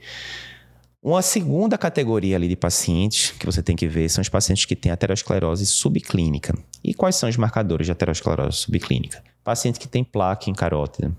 Uma 1.07 1.23
segunda 1.23 1.79
categoria 1.79 2.35
ali 2.35 2.49
de 2.49 2.57
pacientes 2.57 3.31
que 3.31 3.47
você 3.47 3.63
tem 3.63 3.77
que 3.77 3.87
ver 3.87 4.09
são 4.09 4.21
os 4.21 4.29
pacientes 4.29 4.65
que 4.65 4.75
têm 4.75 4.91
aterosclerose 4.91 5.65
subclínica. 5.65 6.53
E 6.83 6.93
quais 6.93 7.15
são 7.15 7.29
os 7.29 7.37
marcadores 7.37 7.87
de 7.87 7.93
aterosclerose 7.93 8.57
subclínica? 8.57 9.23
Paciente 9.45 9.79
que 9.79 9.87
tem 9.87 10.03
placa 10.03 10.51
em 10.51 10.53
carótida, 10.53 11.17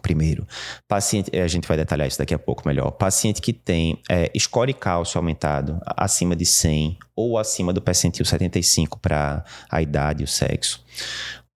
Primeiro, 0.00 0.46
paciente, 0.88 1.36
a 1.36 1.48
gente 1.48 1.66
vai 1.66 1.76
detalhar 1.76 2.06
isso 2.06 2.18
daqui 2.18 2.32
a 2.32 2.38
pouco 2.38 2.66
melhor. 2.66 2.92
Paciente 2.92 3.42
que 3.42 3.52
tem 3.52 4.00
é, 4.08 4.30
score 4.38 4.72
cálcio 4.72 5.18
aumentado 5.18 5.80
acima 5.84 6.36
de 6.36 6.46
100 6.46 6.96
ou 7.14 7.36
acima 7.36 7.72
do 7.72 7.82
percentil 7.82 8.24
75 8.24 8.98
para 9.00 9.44
a 9.68 9.82
idade 9.82 10.22
e 10.22 10.24
o 10.24 10.28
sexo. 10.28 10.82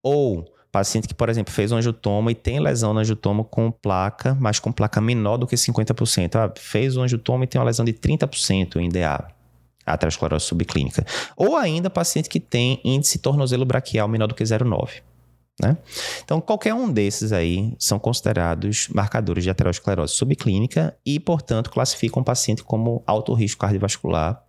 Ou 0.03 0.45
paciente 0.75 1.07
que, 1.07 1.13
por 1.13 1.29
exemplo, 1.29 1.53
fez 1.53 1.71
um 1.71 1.77
angiotoma 1.77 2.33
e 2.33 2.35
tem 2.35 2.59
lesão 2.59 2.93
no 2.93 2.99
angiotoma 2.99 3.45
com 3.45 3.71
placa, 3.71 4.35
mas 4.37 4.59
com 4.59 4.73
placa 4.73 4.99
menor 4.99 5.37
do 5.37 5.47
que 5.47 5.55
50%. 5.55 6.35
Ah, 6.35 6.51
fez 6.57 6.97
um 6.97 7.03
angiotoma 7.03 7.45
e 7.45 7.47
tem 7.47 7.59
uma 7.61 7.65
lesão 7.65 7.85
de 7.85 7.93
30% 7.93 8.75
em 8.75 8.89
DA 8.89 9.25
aterosclerose 9.85 10.45
subclínica. 10.45 11.05
Ou 11.37 11.55
ainda 11.55 11.89
paciente 11.89 12.27
que 12.27 12.41
tem 12.41 12.81
índice 12.83 13.19
tornozelo 13.19 13.63
braquial 13.63 14.09
menor 14.09 14.27
do 14.27 14.35
que 14.35 14.43
0,9. 14.43 15.01
Né? 15.61 15.77
Então, 16.25 16.41
qualquer 16.41 16.73
um 16.73 16.91
desses 16.91 17.31
aí 17.31 17.73
são 17.79 17.97
considerados 17.97 18.89
marcadores 18.89 19.45
de 19.45 19.49
aterosclerose 19.49 20.13
subclínica 20.13 20.93
e, 21.05 21.21
portanto, 21.21 21.69
classificam 21.69 22.21
o 22.21 22.25
paciente 22.25 22.61
como 22.61 23.01
alto 23.07 23.33
risco 23.33 23.61
cardiovascular. 23.61 24.43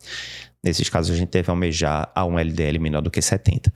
Nesses 0.63 0.89
casos, 0.89 1.15
a 1.15 1.19
gente 1.19 1.31
deve 1.31 1.51
almejar 1.51 2.11
a 2.15 2.25
um 2.25 2.39
LDL 2.39 2.79
menor 2.79 3.01
do 3.01 3.11
que 3.11 3.23
70. 3.23 3.73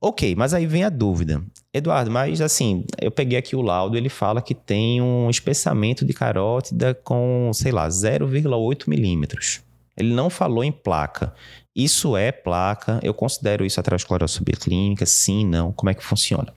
Ok, 0.00 0.34
mas 0.34 0.52
aí 0.52 0.66
vem 0.66 0.82
a 0.84 0.88
dúvida. 0.88 1.42
Eduardo, 1.72 2.10
mas 2.10 2.40
assim, 2.40 2.84
eu 3.00 3.10
peguei 3.10 3.38
aqui 3.38 3.54
o 3.54 3.62
laudo, 3.62 3.96
ele 3.96 4.08
fala 4.08 4.42
que 4.42 4.54
tem 4.54 5.00
um 5.00 5.30
espessamento 5.30 6.04
de 6.04 6.12
carótida 6.12 6.94
com, 6.94 7.50
sei 7.54 7.72
lá, 7.72 7.88
0,8 7.88 8.88
milímetros. 8.88 9.60
Ele 9.96 10.12
não 10.12 10.30
falou 10.30 10.64
em 10.64 10.72
placa. 10.72 11.32
Isso 11.74 12.16
é 12.16 12.30
placa, 12.30 13.00
eu 13.02 13.14
considero 13.14 13.64
isso 13.64 13.80
aterosclerose 13.80 14.34
subclínica, 14.34 15.06
sim, 15.06 15.46
não, 15.46 15.72
como 15.72 15.88
é 15.88 15.94
que 15.94 16.04
funciona? 16.04 16.52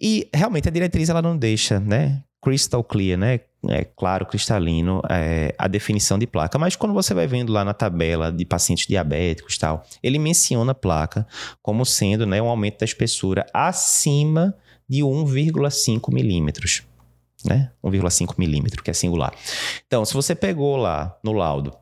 E 0.00 0.28
realmente 0.32 0.66
a 0.66 0.70
diretriz 0.70 1.10
ela 1.10 1.20
não 1.20 1.36
deixa, 1.36 1.78
né, 1.78 2.22
crystal 2.42 2.82
clear, 2.82 3.18
né, 3.18 3.40
é 3.68 3.84
claro, 3.84 4.24
cristalino, 4.24 5.02
é, 5.08 5.54
a 5.58 5.68
definição 5.68 6.18
de 6.18 6.26
placa. 6.26 6.58
Mas 6.58 6.76
quando 6.76 6.94
você 6.94 7.12
vai 7.12 7.26
vendo 7.26 7.52
lá 7.52 7.64
na 7.64 7.74
tabela 7.74 8.32
de 8.32 8.44
pacientes 8.44 8.86
diabéticos 8.86 9.58
tal, 9.58 9.84
ele 10.02 10.18
menciona 10.18 10.74
placa 10.74 11.26
como 11.62 11.84
sendo 11.84 12.26
né, 12.26 12.40
um 12.40 12.48
aumento 12.48 12.78
da 12.78 12.84
espessura 12.84 13.44
acima 13.52 14.54
de 14.88 15.00
1,5 15.00 16.12
milímetros. 16.12 16.82
Né? 17.44 17.70
1,5 17.84 18.34
milímetro, 18.38 18.82
que 18.82 18.90
é 18.90 18.94
singular. 18.94 19.32
Então, 19.86 20.04
se 20.04 20.14
você 20.14 20.34
pegou 20.34 20.76
lá 20.76 21.18
no 21.22 21.32
laudo 21.32 21.72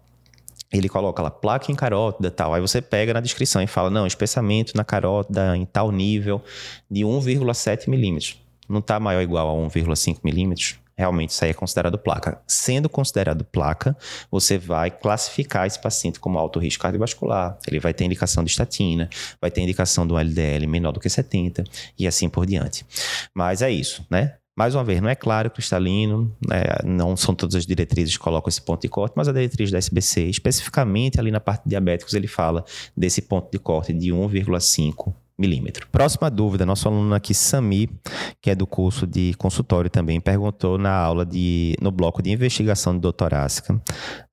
ele 0.71 0.89
coloca 0.89 1.23
lá 1.23 1.31
placa 1.31 1.73
em 1.73 1.75
carótida 1.75 2.31
tal. 2.31 2.53
Aí 2.53 2.61
você 2.61 2.83
pega 2.83 3.15
na 3.15 3.21
descrição 3.21 3.63
e 3.63 3.67
fala: 3.67 3.89
não, 3.89 4.07
espessamento 4.07 4.77
na 4.77 4.85
carótida 4.85 5.57
em 5.57 5.65
tal 5.65 5.91
nível 5.91 6.43
de 6.91 7.03
1,7 7.03 7.89
milímetros. 7.89 8.39
Não 8.69 8.81
está 8.81 9.01
maior 9.01 9.21
ou 9.21 9.25
igual 9.25 9.49
a 9.49 9.69
1,5 9.69 10.19
milímetros. 10.23 10.79
Realmente 10.99 11.31
isso 11.31 11.45
aí 11.45 11.53
é 11.53 11.55
considerado 11.55 11.97
placa. 11.97 12.43
Sendo 12.45 12.89
considerado 12.89 13.45
placa, 13.45 13.97
você 14.29 14.59
vai 14.59 14.91
classificar 14.91 15.65
esse 15.65 15.81
paciente 15.81 16.19
como 16.19 16.37
alto 16.37 16.59
risco 16.59 16.83
cardiovascular. 16.83 17.57
Ele 17.69 17.79
vai 17.79 17.95
ter 17.95 18.05
indicação 18.05 18.43
de 18.43 18.51
estatina, 18.51 19.09
vai 19.41 19.49
ter 19.49 19.61
indicação 19.61 20.05
do 20.05 20.19
LDL 20.19 20.67
menor 20.67 20.91
do 20.91 20.99
que 20.99 21.09
70 21.09 21.63
e 21.97 22.05
assim 22.05 22.29
por 22.29 22.45
diante. 22.45 22.85
Mas 23.33 23.63
é 23.63 23.71
isso, 23.71 24.05
né? 24.11 24.35
Mais 24.57 24.75
uma 24.75 24.83
vez, 24.83 25.01
não 25.01 25.09
é 25.09 25.15
claro, 25.15 25.49
cristalino, 25.51 26.37
né? 26.45 26.65
não 26.85 27.17
são 27.17 27.33
todas 27.33 27.55
as 27.55 27.65
diretrizes 27.65 28.17
que 28.17 28.23
colocam 28.25 28.49
esse 28.49 28.61
ponto 28.61 28.83
de 28.83 28.89
corte, 28.89 29.13
mas 29.17 29.29
a 29.29 29.33
diretriz 29.33 29.71
da 29.71 29.79
SBC, 29.79 30.25
especificamente 30.25 31.21
ali 31.21 31.31
na 31.31 31.39
parte 31.39 31.63
de 31.63 31.71
diabéticos, 31.71 32.13
ele 32.13 32.27
fala 32.27 32.65
desse 32.97 33.23
ponto 33.23 33.53
de 33.53 33.59
corte 33.61 33.93
de 33.93 34.09
1,5 34.09 35.15
milímetro. 35.39 35.87
Próxima 35.93 36.29
dúvida, 36.29 36.67
nosso 36.67 36.89
aluno 36.89 37.15
aqui, 37.15 37.33
Sami, 37.33 37.89
que 38.43 38.51
é 38.51 38.55
do 38.55 38.67
curso 38.67 39.07
de 39.07 39.35
consultório 39.35 39.89
também, 39.89 40.21
perguntou 40.21 40.77
na 40.77 40.93
aula 40.93 41.25
de, 41.25 41.77
no 41.81 41.93
bloco 41.93 42.21
de 42.21 42.31
investigação 42.31 42.95
de 42.95 43.01
doutorásica, 43.01 43.81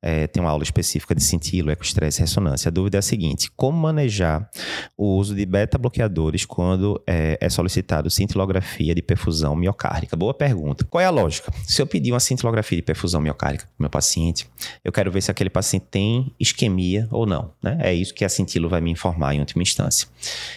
é, 0.01 0.27
tem 0.27 0.41
uma 0.41 0.49
aula 0.49 0.63
específica 0.63 1.13
de 1.13 1.23
cintilo, 1.23 1.71
ecoestresse 1.71 2.19
e 2.19 2.21
ressonância. 2.21 2.69
A 2.69 2.71
dúvida 2.71 2.97
é 2.97 2.99
a 2.99 3.01
seguinte, 3.01 3.51
como 3.55 3.77
manejar 3.77 4.49
o 4.97 5.15
uso 5.15 5.35
de 5.35 5.45
beta-bloqueadores 5.45 6.45
quando 6.45 7.01
é, 7.07 7.37
é 7.39 7.49
solicitado 7.49 8.09
cintilografia 8.09 8.93
de 8.95 9.01
perfusão 9.01 9.55
miocárdica? 9.55 10.15
Boa 10.15 10.33
pergunta. 10.33 10.85
Qual 10.85 11.01
é 11.01 11.05
a 11.05 11.09
lógica? 11.09 11.51
Se 11.65 11.81
eu 11.81 11.87
pedir 11.87 12.11
uma 12.11 12.19
cintilografia 12.19 12.77
de 12.77 12.81
perfusão 12.81 13.21
miocárdica 13.21 13.65
para 13.65 13.83
meu 13.83 13.89
paciente, 13.89 14.47
eu 14.83 14.91
quero 14.91 15.11
ver 15.11 15.21
se 15.21 15.31
aquele 15.31 15.49
paciente 15.49 15.85
tem 15.89 16.31
isquemia 16.39 17.07
ou 17.11 17.25
não. 17.25 17.51
Né? 17.61 17.77
É 17.81 17.93
isso 17.93 18.13
que 18.13 18.23
a 18.23 18.29
cintilo 18.29 18.69
vai 18.69 18.81
me 18.81 18.91
informar 18.91 19.33
em 19.33 19.39
última 19.39 19.63
instância. 19.63 20.07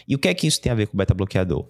E 0.07 0.15
o 0.15 0.19
que 0.19 0.29
é 0.29 0.35
que 0.39 0.47
isso 0.47 0.61
tem 0.61 0.73
a 0.73 0.75
ver 0.75 0.87
com 0.87 0.95
o 0.95 0.97
beta-bloqueador? 0.97 1.67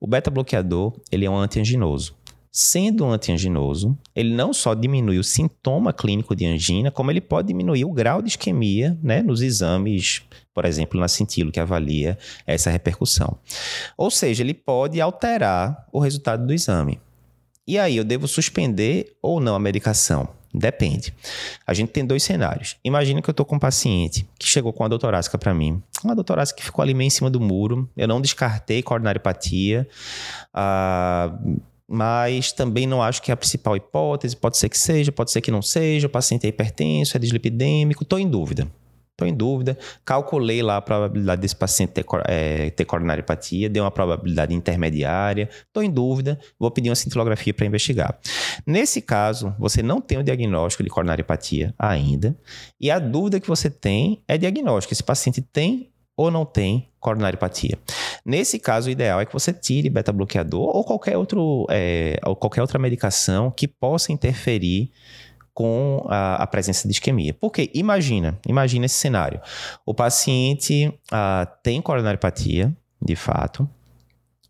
O 0.00 0.06
beta-bloqueador, 0.06 1.00
ele 1.10 1.24
é 1.24 1.30
um 1.30 1.36
antianginoso. 1.36 2.14
Sendo 2.50 3.04
um 3.04 3.12
antianginoso, 3.12 3.96
ele 4.16 4.34
não 4.34 4.52
só 4.52 4.74
diminui 4.74 5.18
o 5.18 5.24
sintoma 5.24 5.92
clínico 5.92 6.34
de 6.34 6.46
angina, 6.46 6.90
como 6.90 7.10
ele 7.10 7.20
pode 7.20 7.48
diminuir 7.48 7.84
o 7.84 7.92
grau 7.92 8.20
de 8.20 8.28
isquemia 8.28 8.98
né, 9.02 9.22
nos 9.22 9.42
exames, 9.42 10.22
por 10.52 10.64
exemplo, 10.64 10.98
na 10.98 11.06
cintilo, 11.06 11.52
que 11.52 11.60
avalia 11.60 12.18
essa 12.46 12.70
repercussão. 12.70 13.38
Ou 13.96 14.10
seja, 14.10 14.42
ele 14.42 14.54
pode 14.54 15.00
alterar 15.00 15.86
o 15.92 16.00
resultado 16.00 16.46
do 16.46 16.52
exame. 16.52 16.98
E 17.66 17.78
aí, 17.78 17.96
eu 17.96 18.04
devo 18.04 18.26
suspender 18.26 19.14
ou 19.22 19.40
não 19.40 19.54
a 19.54 19.60
medicação? 19.60 20.37
Depende. 20.58 21.14
A 21.64 21.72
gente 21.72 21.90
tem 21.90 22.04
dois 22.04 22.22
cenários. 22.22 22.76
Imagina 22.82 23.22
que 23.22 23.30
eu 23.30 23.32
estou 23.32 23.46
com 23.46 23.56
um 23.56 23.58
paciente 23.60 24.28
que 24.36 24.46
chegou 24.46 24.72
com 24.72 24.82
uma 24.82 24.88
doutorásica 24.88 25.38
para 25.38 25.54
mim. 25.54 25.80
Uma 26.02 26.16
doutorásica 26.16 26.58
que 26.58 26.64
ficou 26.64 26.82
ali 26.82 26.94
meio 26.94 27.06
em 27.06 27.10
cima 27.10 27.30
do 27.30 27.40
muro. 27.40 27.88
Eu 27.96 28.08
não 28.08 28.20
descartei 28.20 28.82
coronariopatia. 28.82 29.88
Ah, 30.52 31.32
mas 31.86 32.50
também 32.50 32.86
não 32.86 33.00
acho 33.00 33.22
que 33.22 33.30
é 33.30 33.34
a 33.34 33.36
principal 33.36 33.76
hipótese. 33.76 34.36
Pode 34.36 34.58
ser 34.58 34.68
que 34.68 34.76
seja, 34.76 35.12
pode 35.12 35.30
ser 35.30 35.40
que 35.40 35.50
não 35.50 35.62
seja. 35.62 36.08
O 36.08 36.10
paciente 36.10 36.44
é 36.44 36.48
hipertenso, 36.48 37.16
é 37.16 37.20
dislipidêmico. 37.20 38.02
Estou 38.02 38.18
em 38.18 38.28
dúvida. 38.28 38.66
Estou 39.18 39.26
em 39.26 39.34
dúvida. 39.34 39.76
Calculei 40.04 40.62
lá 40.62 40.76
a 40.76 40.80
probabilidade 40.80 41.42
desse 41.42 41.56
paciente 41.56 41.90
ter, 41.90 42.06
é, 42.28 42.70
ter 42.70 42.84
coronariopatia, 42.84 43.68
deu 43.68 43.82
uma 43.82 43.90
probabilidade 43.90 44.54
intermediária. 44.54 45.48
Estou 45.66 45.82
em 45.82 45.90
dúvida, 45.90 46.38
vou 46.56 46.70
pedir 46.70 46.88
uma 46.88 46.94
cintilografia 46.94 47.52
para 47.52 47.66
investigar. 47.66 48.16
Nesse 48.64 49.02
caso, 49.02 49.52
você 49.58 49.82
não 49.82 50.00
tem 50.00 50.18
o 50.18 50.22
diagnóstico 50.22 50.84
de 50.84 50.88
coronariopatia 50.88 51.74
ainda, 51.76 52.38
e 52.80 52.92
a 52.92 53.00
dúvida 53.00 53.40
que 53.40 53.48
você 53.48 53.68
tem 53.68 54.22
é 54.28 54.38
diagnóstico. 54.38 54.94
Esse 54.94 55.02
paciente 55.02 55.42
tem 55.42 55.90
ou 56.16 56.30
não 56.30 56.44
tem 56.46 56.88
coronariopatia. 57.00 57.76
Nesse 58.24 58.56
caso, 58.60 58.88
o 58.88 58.92
ideal 58.92 59.20
é 59.20 59.26
que 59.26 59.32
você 59.32 59.52
tire 59.52 59.90
beta-bloqueador 59.90 60.76
ou 60.76 60.84
qualquer, 60.84 61.16
outro, 61.16 61.66
é, 61.70 62.20
ou 62.24 62.36
qualquer 62.36 62.60
outra 62.60 62.78
medicação 62.78 63.50
que 63.50 63.66
possa 63.66 64.12
interferir 64.12 64.92
com 65.58 66.06
a, 66.08 66.36
a, 66.36 66.46
presença 66.46 66.86
de 66.86 66.94
isquemia. 66.94 67.34
Porque 67.34 67.68
imagina, 67.74 68.38
imagina 68.46 68.86
esse 68.86 68.94
cenário. 68.94 69.40
O 69.84 69.92
paciente 69.92 70.94
ah, 71.10 71.48
tem 71.64 71.82
coronariopatia, 71.82 72.72
de 73.02 73.16
fato, 73.16 73.68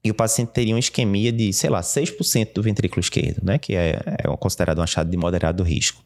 e 0.05 0.11
o 0.11 0.15
paciente 0.15 0.51
teria 0.51 0.75
uma 0.75 0.79
isquemia 0.79 1.33
de, 1.33 1.51
sei 1.51 1.71
lá, 1.71 1.81
6% 1.81 2.53
do 2.53 2.63
ventrículo 2.63 3.01
esquerdo, 3.01 3.41
né? 3.43 3.57
Que 3.57 3.75
é, 3.75 3.99
é 4.19 4.37
considerado 4.37 4.81
um 4.81 4.83
achado 4.83 5.11
de 5.11 5.17
moderado 5.17 5.63
risco. 5.63 6.05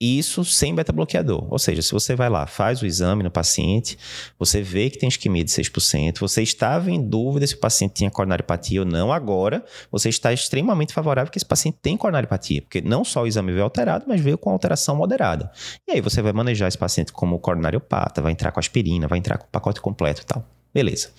Isso 0.00 0.44
sem 0.46 0.74
beta-bloqueador. 0.74 1.46
Ou 1.50 1.58
seja, 1.58 1.82
se 1.82 1.92
você 1.92 2.16
vai 2.16 2.30
lá, 2.30 2.46
faz 2.46 2.80
o 2.80 2.86
exame 2.86 3.22
no 3.22 3.30
paciente, 3.30 3.98
você 4.38 4.62
vê 4.62 4.88
que 4.88 4.98
tem 4.98 5.10
isquemia 5.10 5.44
de 5.44 5.50
6%, 5.50 6.18
você 6.18 6.42
estava 6.42 6.90
em 6.90 7.02
dúvida 7.02 7.46
se 7.46 7.54
o 7.54 7.58
paciente 7.58 7.96
tinha 7.96 8.10
coronariopatia 8.10 8.80
ou 8.80 8.86
não, 8.86 9.12
agora 9.12 9.62
você 9.92 10.08
está 10.08 10.32
extremamente 10.32 10.94
favorável 10.94 11.30
que 11.30 11.36
esse 11.36 11.44
paciente 11.44 11.78
tem 11.82 11.98
coronariopatia, 11.98 12.62
porque 12.62 12.80
não 12.80 13.04
só 13.04 13.24
o 13.24 13.26
exame 13.26 13.52
veio 13.52 13.64
alterado, 13.64 14.06
mas 14.08 14.22
veio 14.22 14.38
com 14.38 14.48
alteração 14.50 14.96
moderada. 14.96 15.52
E 15.86 15.92
aí 15.92 16.00
você 16.00 16.22
vai 16.22 16.32
manejar 16.32 16.68
esse 16.68 16.78
paciente 16.78 17.12
como 17.12 17.38
coronariopata, 17.38 18.22
vai 18.22 18.32
entrar 18.32 18.52
com 18.52 18.60
aspirina, 18.60 19.06
vai 19.06 19.18
entrar 19.18 19.36
com 19.36 19.44
o 19.44 19.50
pacote 19.50 19.82
completo 19.82 20.22
e 20.22 20.24
tal. 20.24 20.42
Beleza. 20.72 21.10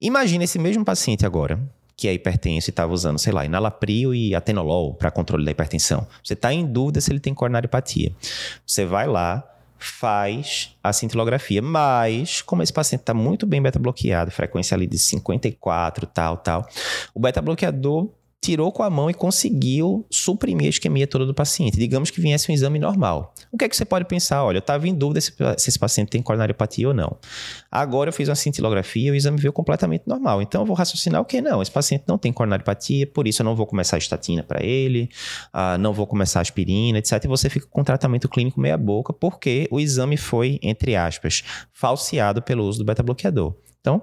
Imagina 0.00 0.42
esse 0.42 0.58
mesmo 0.58 0.84
paciente 0.84 1.24
agora, 1.24 1.60
que 1.98 2.06
é 2.06 2.14
hipertenso 2.14 2.68
e 2.68 2.70
estava 2.70 2.92
usando, 2.92 3.18
sei 3.18 3.32
lá, 3.32 3.44
enalapril 3.44 4.14
e 4.14 4.32
atenolol 4.32 4.94
para 4.94 5.10
controle 5.10 5.44
da 5.44 5.50
hipertensão. 5.50 6.06
Você 6.22 6.34
está 6.34 6.54
em 6.54 6.64
dúvida 6.64 7.00
se 7.00 7.10
ele 7.10 7.18
tem 7.18 7.34
coronariopatia. 7.34 8.12
Você 8.64 8.84
vai 8.86 9.08
lá, 9.08 9.44
faz 9.76 10.76
a 10.80 10.92
cintilografia, 10.92 11.60
mas 11.60 12.40
como 12.40 12.62
esse 12.62 12.72
paciente 12.72 13.00
está 13.00 13.12
muito 13.12 13.44
bem 13.46 13.60
beta-bloqueado, 13.60 14.30
frequência 14.30 14.76
ali 14.76 14.86
de 14.86 14.96
54, 14.96 16.06
tal, 16.06 16.36
tal, 16.36 16.68
o 17.12 17.18
beta-bloqueador 17.18 18.08
tirou 18.40 18.70
com 18.70 18.82
a 18.82 18.90
mão 18.90 19.10
e 19.10 19.14
conseguiu 19.14 20.06
suprimir 20.10 20.66
a 20.66 20.70
isquemia 20.70 21.06
toda 21.06 21.26
do 21.26 21.34
paciente. 21.34 21.76
Digamos 21.76 22.10
que 22.10 22.20
viesse 22.20 22.50
um 22.50 22.54
exame 22.54 22.78
normal. 22.78 23.34
O 23.52 23.58
que 23.58 23.64
é 23.64 23.68
que 23.68 23.76
você 23.76 23.84
pode 23.84 24.04
pensar? 24.04 24.44
Olha, 24.44 24.58
eu 24.58 24.60
estava 24.60 24.86
em 24.86 24.94
dúvida 24.94 25.20
se, 25.20 25.32
se, 25.32 25.68
esse 25.68 25.78
paciente 25.78 26.08
tem 26.08 26.22
coronariopatia 26.22 26.88
ou 26.88 26.94
não. 26.94 27.16
Agora 27.70 28.08
eu 28.08 28.12
fiz 28.12 28.28
uma 28.28 28.36
cintilografia 28.36 29.08
e 29.08 29.10
o 29.10 29.14
exame 29.14 29.38
veio 29.40 29.52
completamente 29.52 30.04
normal. 30.06 30.40
Então 30.40 30.62
eu 30.62 30.66
vou 30.66 30.76
raciocinar 30.76 31.20
o 31.20 31.24
que? 31.24 31.40
Não, 31.40 31.60
esse 31.60 31.70
paciente 31.70 32.04
não 32.06 32.16
tem 32.16 32.32
coronariopatia, 32.32 33.06
por 33.06 33.26
isso 33.26 33.42
eu 33.42 33.44
não 33.44 33.56
vou 33.56 33.66
começar 33.66 33.96
a 33.96 33.98
estatina 33.98 34.42
para 34.42 34.64
ele, 34.64 35.10
uh, 35.52 35.76
não 35.78 35.92
vou 35.92 36.06
começar 36.06 36.38
a 36.38 36.42
aspirina, 36.42 36.98
etc. 36.98 37.24
E 37.24 37.28
você 37.28 37.50
fica 37.50 37.66
com 37.68 37.82
tratamento 37.82 38.28
clínico 38.28 38.60
meia 38.60 38.78
boca, 38.78 39.12
porque 39.12 39.66
o 39.70 39.80
exame 39.80 40.16
foi, 40.16 40.60
entre 40.62 40.94
aspas, 40.94 41.42
falseado 41.72 42.40
pelo 42.40 42.64
uso 42.64 42.78
do 42.78 42.84
beta-bloqueador. 42.84 43.54
Então, 43.80 44.02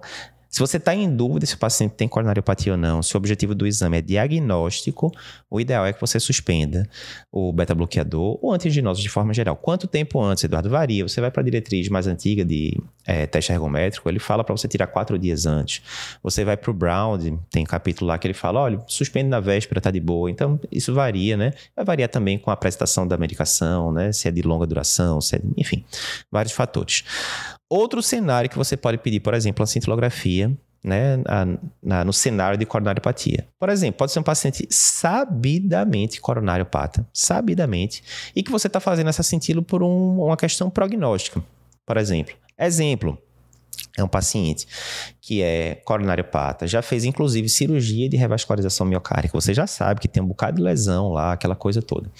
se 0.56 0.62
você 0.62 0.78
está 0.78 0.96
em 0.96 1.14
dúvida 1.14 1.46
se 1.46 1.54
o 1.54 1.58
paciente 1.58 1.96
tem 1.96 2.08
coronariopatia 2.08 2.72
ou 2.72 2.78
não, 2.78 3.04
se 3.04 3.14
o 3.14 3.18
objetivo 3.18 3.54
do 3.54 3.68
exame 3.68 3.98
é 3.98 4.02
diagnóstico, 4.02 5.12
o 5.52 5.60
ideal 5.60 5.86
é 5.86 5.92
que 5.92 6.00
você 6.00 6.18
suspenda 6.18 6.88
o 7.30 7.52
beta-bloqueador 7.52 8.40
ou 8.42 8.54
antigenosos 8.54 9.04
de 9.04 9.10
forma 9.10 9.34
geral. 9.34 9.58
Quanto 9.58 9.86
tempo 9.86 10.24
antes, 10.24 10.46
Eduardo? 10.46 10.70
Varia. 10.70 11.06
Você 11.06 11.20
vai 11.20 11.30
para 11.30 11.42
a 11.42 11.44
diretriz 11.44 11.90
mais 11.90 12.08
antiga 12.08 12.46
de 12.46 12.82
é, 13.06 13.28
teste 13.28 13.52
ergométrico, 13.52 14.08
ele 14.08 14.18
fala 14.18 14.46
para 14.46 14.56
você 14.56 14.66
tirar 14.66 14.88
quatro 14.88 15.20
dias 15.20 15.46
antes. 15.46 15.82
Você 16.24 16.46
vai 16.46 16.56
para 16.56 16.72
o 16.72 16.74
Brown, 16.74 17.20
tem 17.52 17.66
capítulo 17.66 18.08
lá 18.08 18.18
que 18.18 18.26
ele 18.26 18.34
fala, 18.34 18.62
olha, 18.62 18.82
suspende 18.88 19.28
na 19.28 19.42
véspera, 19.42 19.82
tá 19.82 19.92
de 19.92 20.00
boa. 20.00 20.32
Então, 20.32 20.58
isso 20.72 20.94
varia, 20.94 21.36
né? 21.36 21.52
Vai 21.76 21.84
variar 21.84 22.08
também 22.08 22.40
com 22.40 22.50
a 22.50 22.56
prestação 22.56 23.06
da 23.06 23.18
medicação, 23.18 23.92
né? 23.92 24.14
Se 24.14 24.30
é 24.30 24.32
de 24.32 24.42
longa 24.42 24.66
duração, 24.66 25.20
se 25.20 25.36
é, 25.36 25.42
enfim, 25.58 25.84
vários 26.32 26.54
fatores. 26.54 27.04
Outro 27.76 28.02
cenário 28.02 28.50
que 28.50 28.58
você 28.58 28.78
pode 28.78 28.98
pedir, 29.00 29.20
por 29.20 29.34
exemplo, 29.34 29.62
a 29.62 29.68
cintilografia, 29.68 30.50
né, 30.82 31.18
na, 31.84 32.06
no 32.06 32.14
cenário 32.14 32.58
de 32.58 32.66
coronariopatia. 32.66 33.46
Por 33.60 33.68
exemplo, 33.68 33.98
pode 33.98 34.14
ser 34.14 34.20
um 34.20 34.24
paciente 34.24 34.66
sabidamente 34.70 36.22
coronariopata, 36.22 37.06
sabidamente, 37.12 38.02
e 38.34 38.42
que 38.42 38.50
você 38.50 38.68
está 38.68 38.80
fazendo 38.80 39.10
essa 39.10 39.24
cintilo 39.24 39.62
por 39.62 39.84
um, 39.84 40.22
uma 40.22 40.38
questão 40.38 40.70
prognóstica, 40.70 41.44
por 41.86 41.98
exemplo. 41.98 42.34
Exemplo, 42.58 43.18
é 43.98 44.04
um 44.04 44.08
paciente 44.08 44.68
que 45.22 45.42
é 45.42 45.82
coronariopata, 45.84 46.68
já 46.68 46.84
fez 46.84 47.04
inclusive 47.04 47.50
cirurgia 47.50 48.08
de 48.08 48.16
revascularização 48.16 48.86
miocárdica. 48.86 49.34
Você 49.34 49.56
já 49.56 49.66
sabe 49.66 50.00
que 50.00 50.08
tem 50.08 50.22
um 50.22 50.28
bocado 50.28 50.58
de 50.58 50.62
lesão 50.62 51.10
lá, 51.10 51.34
aquela 51.34 51.56
coisa 51.56 51.82
toda. 51.82 52.12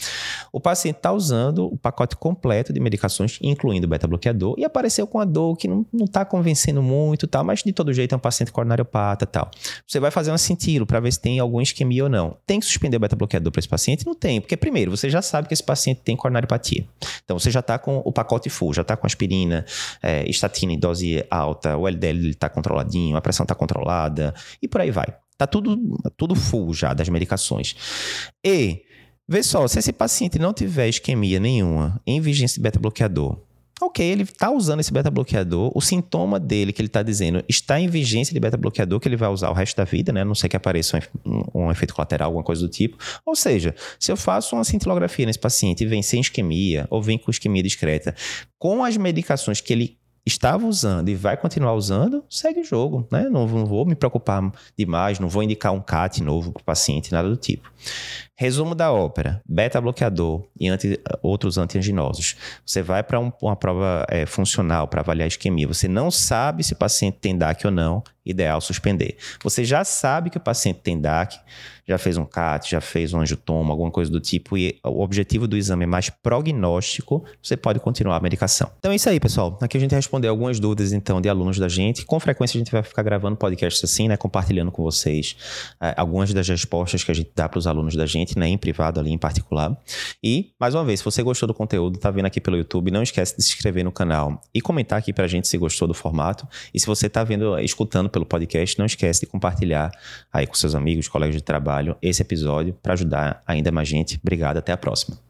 O 0.52 0.60
paciente 0.60 0.96
está 0.96 1.12
usando 1.12 1.68
o 1.68 1.78
pacote 1.78 2.16
completo 2.16 2.74
de 2.74 2.80
medicações, 2.80 3.38
incluindo 3.44 3.88
beta-bloqueador, 3.88 4.56
e 4.58 4.66
apareceu 4.66 5.06
com 5.06 5.20
a 5.20 5.26
dor 5.26 5.56
que 5.56 5.68
não 5.68 5.86
está 5.94 6.26
convencendo 6.26 6.82
muito, 6.82 7.28
tal, 7.28 7.44
mas 7.44 7.62
de 7.62 7.72
todo 7.72 7.94
jeito 7.94 8.14
é 8.14 8.16
um 8.16 8.20
paciente 8.20 8.52
coronariopata 8.52 9.28
tal. 9.28 9.52
Você 9.86 10.00
vai 10.00 10.10
fazer 10.10 10.32
um 10.32 10.38
cintilo 10.38 10.88
para 10.88 11.00
ver 11.00 11.14
se 11.14 11.20
tem 11.20 11.38
algum 11.38 11.62
isquemia 11.62 12.06
ou 12.06 12.10
não. 12.10 12.36
Tem 12.48 12.60
que 12.60 12.66
suspender 12.66 12.98
o 12.98 13.00
beta-bloqueador 13.00 13.52
para 13.52 13.60
esse 13.60 13.70
paciente? 13.70 14.04
Não 14.04 14.16
tem, 14.16 14.42
porque 14.42 14.58
primeiro, 14.58 14.90
você 14.90 15.12
já 15.12 15.22
sabe 15.22 15.48
que 15.48 15.54
esse 15.54 15.64
paciente 15.64 16.02
tem 16.04 16.16
coronariopatia. 16.16 16.88
Então 17.24 17.38
você 17.38 17.52
já 17.52 17.60
está 17.60 17.78
com 17.78 18.02
o 18.04 18.12
pacote 18.12 18.50
full, 18.50 18.74
já 18.74 18.82
está 18.82 18.98
com 18.98 19.06
aspirina, 19.06 19.64
é, 20.02 20.28
estatina 20.28 20.74
em 20.74 20.80
dose 20.80 21.24
alta, 21.30 21.45
o 21.48 21.88
LDL 21.88 22.30
está 22.30 22.50
controladinho, 22.50 23.16
a 23.16 23.22
pressão 23.22 23.44
está 23.44 23.56
controlada 23.56 24.34
e 24.62 24.68
por 24.68 24.82
aí 24.82 24.92
vai. 24.92 25.08
Tá 25.38 25.46
tudo, 25.46 25.78
tudo 26.16 26.36
full 26.36 26.74
já 26.74 26.94
das 26.94 27.10
medicações. 27.10 27.76
E, 28.46 28.84
vê 29.28 29.44
só, 29.44 29.68
se 29.68 29.80
esse 29.80 29.92
paciente 29.92 30.40
não 30.40 30.54
tiver 30.54 30.88
isquemia 30.88 31.40
nenhuma 31.40 32.02
em 32.08 32.22
vigência 32.22 32.56
de 32.56 32.62
beta-bloqueador, 32.62 33.38
ok, 33.82 34.06
ele 34.06 34.24
está 34.24 34.50
usando 34.50 34.80
esse 34.80 34.94
beta-bloqueador, 34.94 35.72
o 35.76 35.82
sintoma 35.82 36.40
dele 36.40 36.72
que 36.72 36.82
ele 36.82 36.88
está 36.88 37.04
dizendo 37.04 37.44
está 37.50 37.80
em 37.80 37.90
vigência 37.90 38.34
de 38.34 38.40
beta-bloqueador 38.40 39.00
que 39.00 39.08
ele 39.08 39.18
vai 39.18 39.30
usar 39.30 39.50
o 39.50 39.54
resto 39.54 39.76
da 39.76 39.84
vida, 39.84 40.14
né? 40.14 40.22
A 40.22 40.26
não 40.26 40.36
sei 40.36 40.50
que 40.50 40.56
apareça 40.56 41.00
um, 41.26 41.44
um, 41.54 41.72
efeito 41.72 41.94
colateral, 41.94 42.28
alguma 42.28 42.44
coisa 42.44 42.62
do 42.62 42.70
tipo. 42.70 42.98
Ou 43.26 43.36
seja, 43.36 43.76
se 44.00 44.12
eu 44.12 44.16
faço 44.16 44.56
uma 44.56 44.64
cintilografia 44.64 45.26
nesse 45.26 45.40
paciente 45.40 45.84
e 45.84 45.88
vem 45.88 46.02
sem 46.02 46.22
isquemia, 46.22 46.88
ou 46.90 47.02
vem 47.02 47.18
com 47.18 47.30
isquemia 47.30 47.62
discreta, 47.62 48.16
com 48.58 48.86
as 48.86 48.96
medicações 48.96 49.60
que 49.60 49.74
ele 49.74 49.98
estava 50.26 50.66
usando 50.66 51.10
e 51.10 51.16
vai 51.16 51.38
continuar 51.38 51.74
usando, 51.74 52.24
segue 52.30 52.62
o 52.62 52.64
jogo, 52.64 53.08
né? 53.12 53.30
Não, 53.30 53.48
não 53.48 53.66
vou 53.66 53.86
me 53.86 53.96
preocupar 53.96 54.52
demais, 54.78 55.20
não 55.20 55.30
vou 55.30 55.44
indicar 55.44 55.72
um 55.72 55.82
CAT 55.82 56.24
novo 56.24 56.52
para 56.52 56.62
o 56.62 56.66
paciente, 56.66 57.12
nada 57.12 57.30
do 57.30 57.38
tipo. 57.38 57.72
Resumo 58.38 58.76
da 58.76 58.92
ópera: 58.92 59.42
beta-bloqueador 59.48 60.46
e 60.60 60.68
anti, 60.68 61.00
outros 61.22 61.58
antianginosos. 61.58 62.36
Você 62.66 62.82
vai 62.82 63.02
para 63.02 63.20
um, 63.20 63.32
uma 63.42 63.56
prova 63.56 64.06
é, 64.10 64.26
funcional 64.26 64.88
para 64.88 65.02
avaliar 65.02 65.26
a 65.26 65.28
isquemia. 65.28 65.68
Você 65.68 65.88
não 65.88 66.12
sabe 66.12 66.64
se 66.64 66.74
o 66.74 66.76
paciente 66.76 67.18
tem 67.22 67.38
DAC 67.38 67.66
ou 67.66 67.72
não, 67.72 68.04
ideal 68.26 68.60
suspender. 68.60 69.18
Você 69.44 69.64
já 69.64 69.84
sabe 69.84 70.30
que 70.30 70.38
o 70.38 70.42
paciente 70.42 70.80
tem 70.82 71.00
DAC, 71.00 71.40
já 71.88 71.98
fez 71.98 72.18
um 72.18 72.26
CAT, 72.26 72.72
já 72.72 72.82
fez 72.82 73.14
um 73.14 73.20
angiotoma, 73.20 73.72
alguma 73.72 73.92
coisa 73.92 74.12
do 74.12 74.20
tipo, 74.20 74.58
e 74.58 74.80
o 74.84 75.04
objetivo 75.04 75.48
do 75.48 75.56
exame 75.56 75.84
é 75.84 75.88
mais 75.88 76.10
prognóstico, 76.10 77.24
você 77.42 77.56
pode 77.56 77.80
continuar 77.80 78.18
a 78.18 78.20
medicação. 78.20 78.72
Então 78.80 78.92
é 78.92 78.96
isso 78.96 79.08
aí, 79.08 79.20
pessoal. 79.20 79.58
Aqui 79.62 79.78
a 79.78 79.80
gente 79.80 79.94
respondeu 79.94 80.32
algumas 80.32 80.60
dúvidas, 80.60 80.92
então, 80.92 81.22
de 81.22 81.30
alunos 81.30 81.60
da 81.60 81.70
gente. 81.70 82.04
Com 82.06 82.20
frequência 82.20 82.58
a 82.58 82.60
gente 82.60 82.72
vai 82.72 82.82
ficar 82.82 83.04
gravando 83.04 83.36
podcasts 83.36 83.84
assim, 83.84 84.08
né? 84.08 84.18
Compartilhando 84.18 84.72
com 84.72 84.82
vocês 84.82 85.36
é, 85.80 85.94
algumas 85.96 86.34
das 86.34 86.48
respostas 86.48 87.04
que 87.04 87.12
a 87.12 87.16
gente 87.16 87.30
dá 87.36 87.48
para 87.48 87.60
os 87.60 87.68
alunos 87.68 87.96
da 87.96 88.08
gente 88.08 88.25
né, 88.38 88.48
em 88.48 88.58
privado 88.58 89.00
ali 89.00 89.12
em 89.12 89.18
particular. 89.18 89.78
E, 90.24 90.54
mais 90.60 90.74
uma 90.74 90.84
vez, 90.84 91.00
se 91.00 91.06
você 91.06 91.22
gostou 91.22 91.48
do 91.48 91.54
conteúdo, 91.54 92.00
tá 92.00 92.10
vendo 92.10 92.26
aqui 92.26 92.42
pelo 92.42 92.58
YouTube, 92.58 92.92
não 92.92 93.04
esquece 93.04 93.36
de 93.36 93.44
se 93.44 93.54
inscrever 93.54 93.84
no 93.84 93.92
canal 93.92 94.42
e 94.54 94.62
comentar 94.62 95.00
aqui 95.00 95.14
pra 95.14 95.28
gente 95.28 95.48
se 95.48 95.58
gostou 95.58 95.88
do 95.88 95.94
formato. 95.94 96.48
E 96.74 96.80
se 96.80 96.88
você 96.88 97.10
tá 97.10 97.24
vendo, 97.24 97.60
escutando 97.60 98.10
pelo 98.10 98.26
podcast, 98.26 98.80
não 98.80 98.86
esquece 98.86 99.22
de 99.22 99.26
compartilhar 99.26 99.92
aí 100.32 100.48
com 100.48 100.56
seus 100.56 100.74
amigos, 100.74 101.08
colegas 101.08 101.36
de 101.36 101.44
trabalho, 101.44 101.96
esse 102.02 102.22
episódio 102.22 102.74
para 102.82 102.94
ajudar 102.94 103.44
ainda 103.46 103.72
mais 103.72 103.88
gente. 103.88 104.20
Obrigado, 104.22 104.58
até 104.58 104.72
a 104.72 104.78
próxima. 104.78 105.25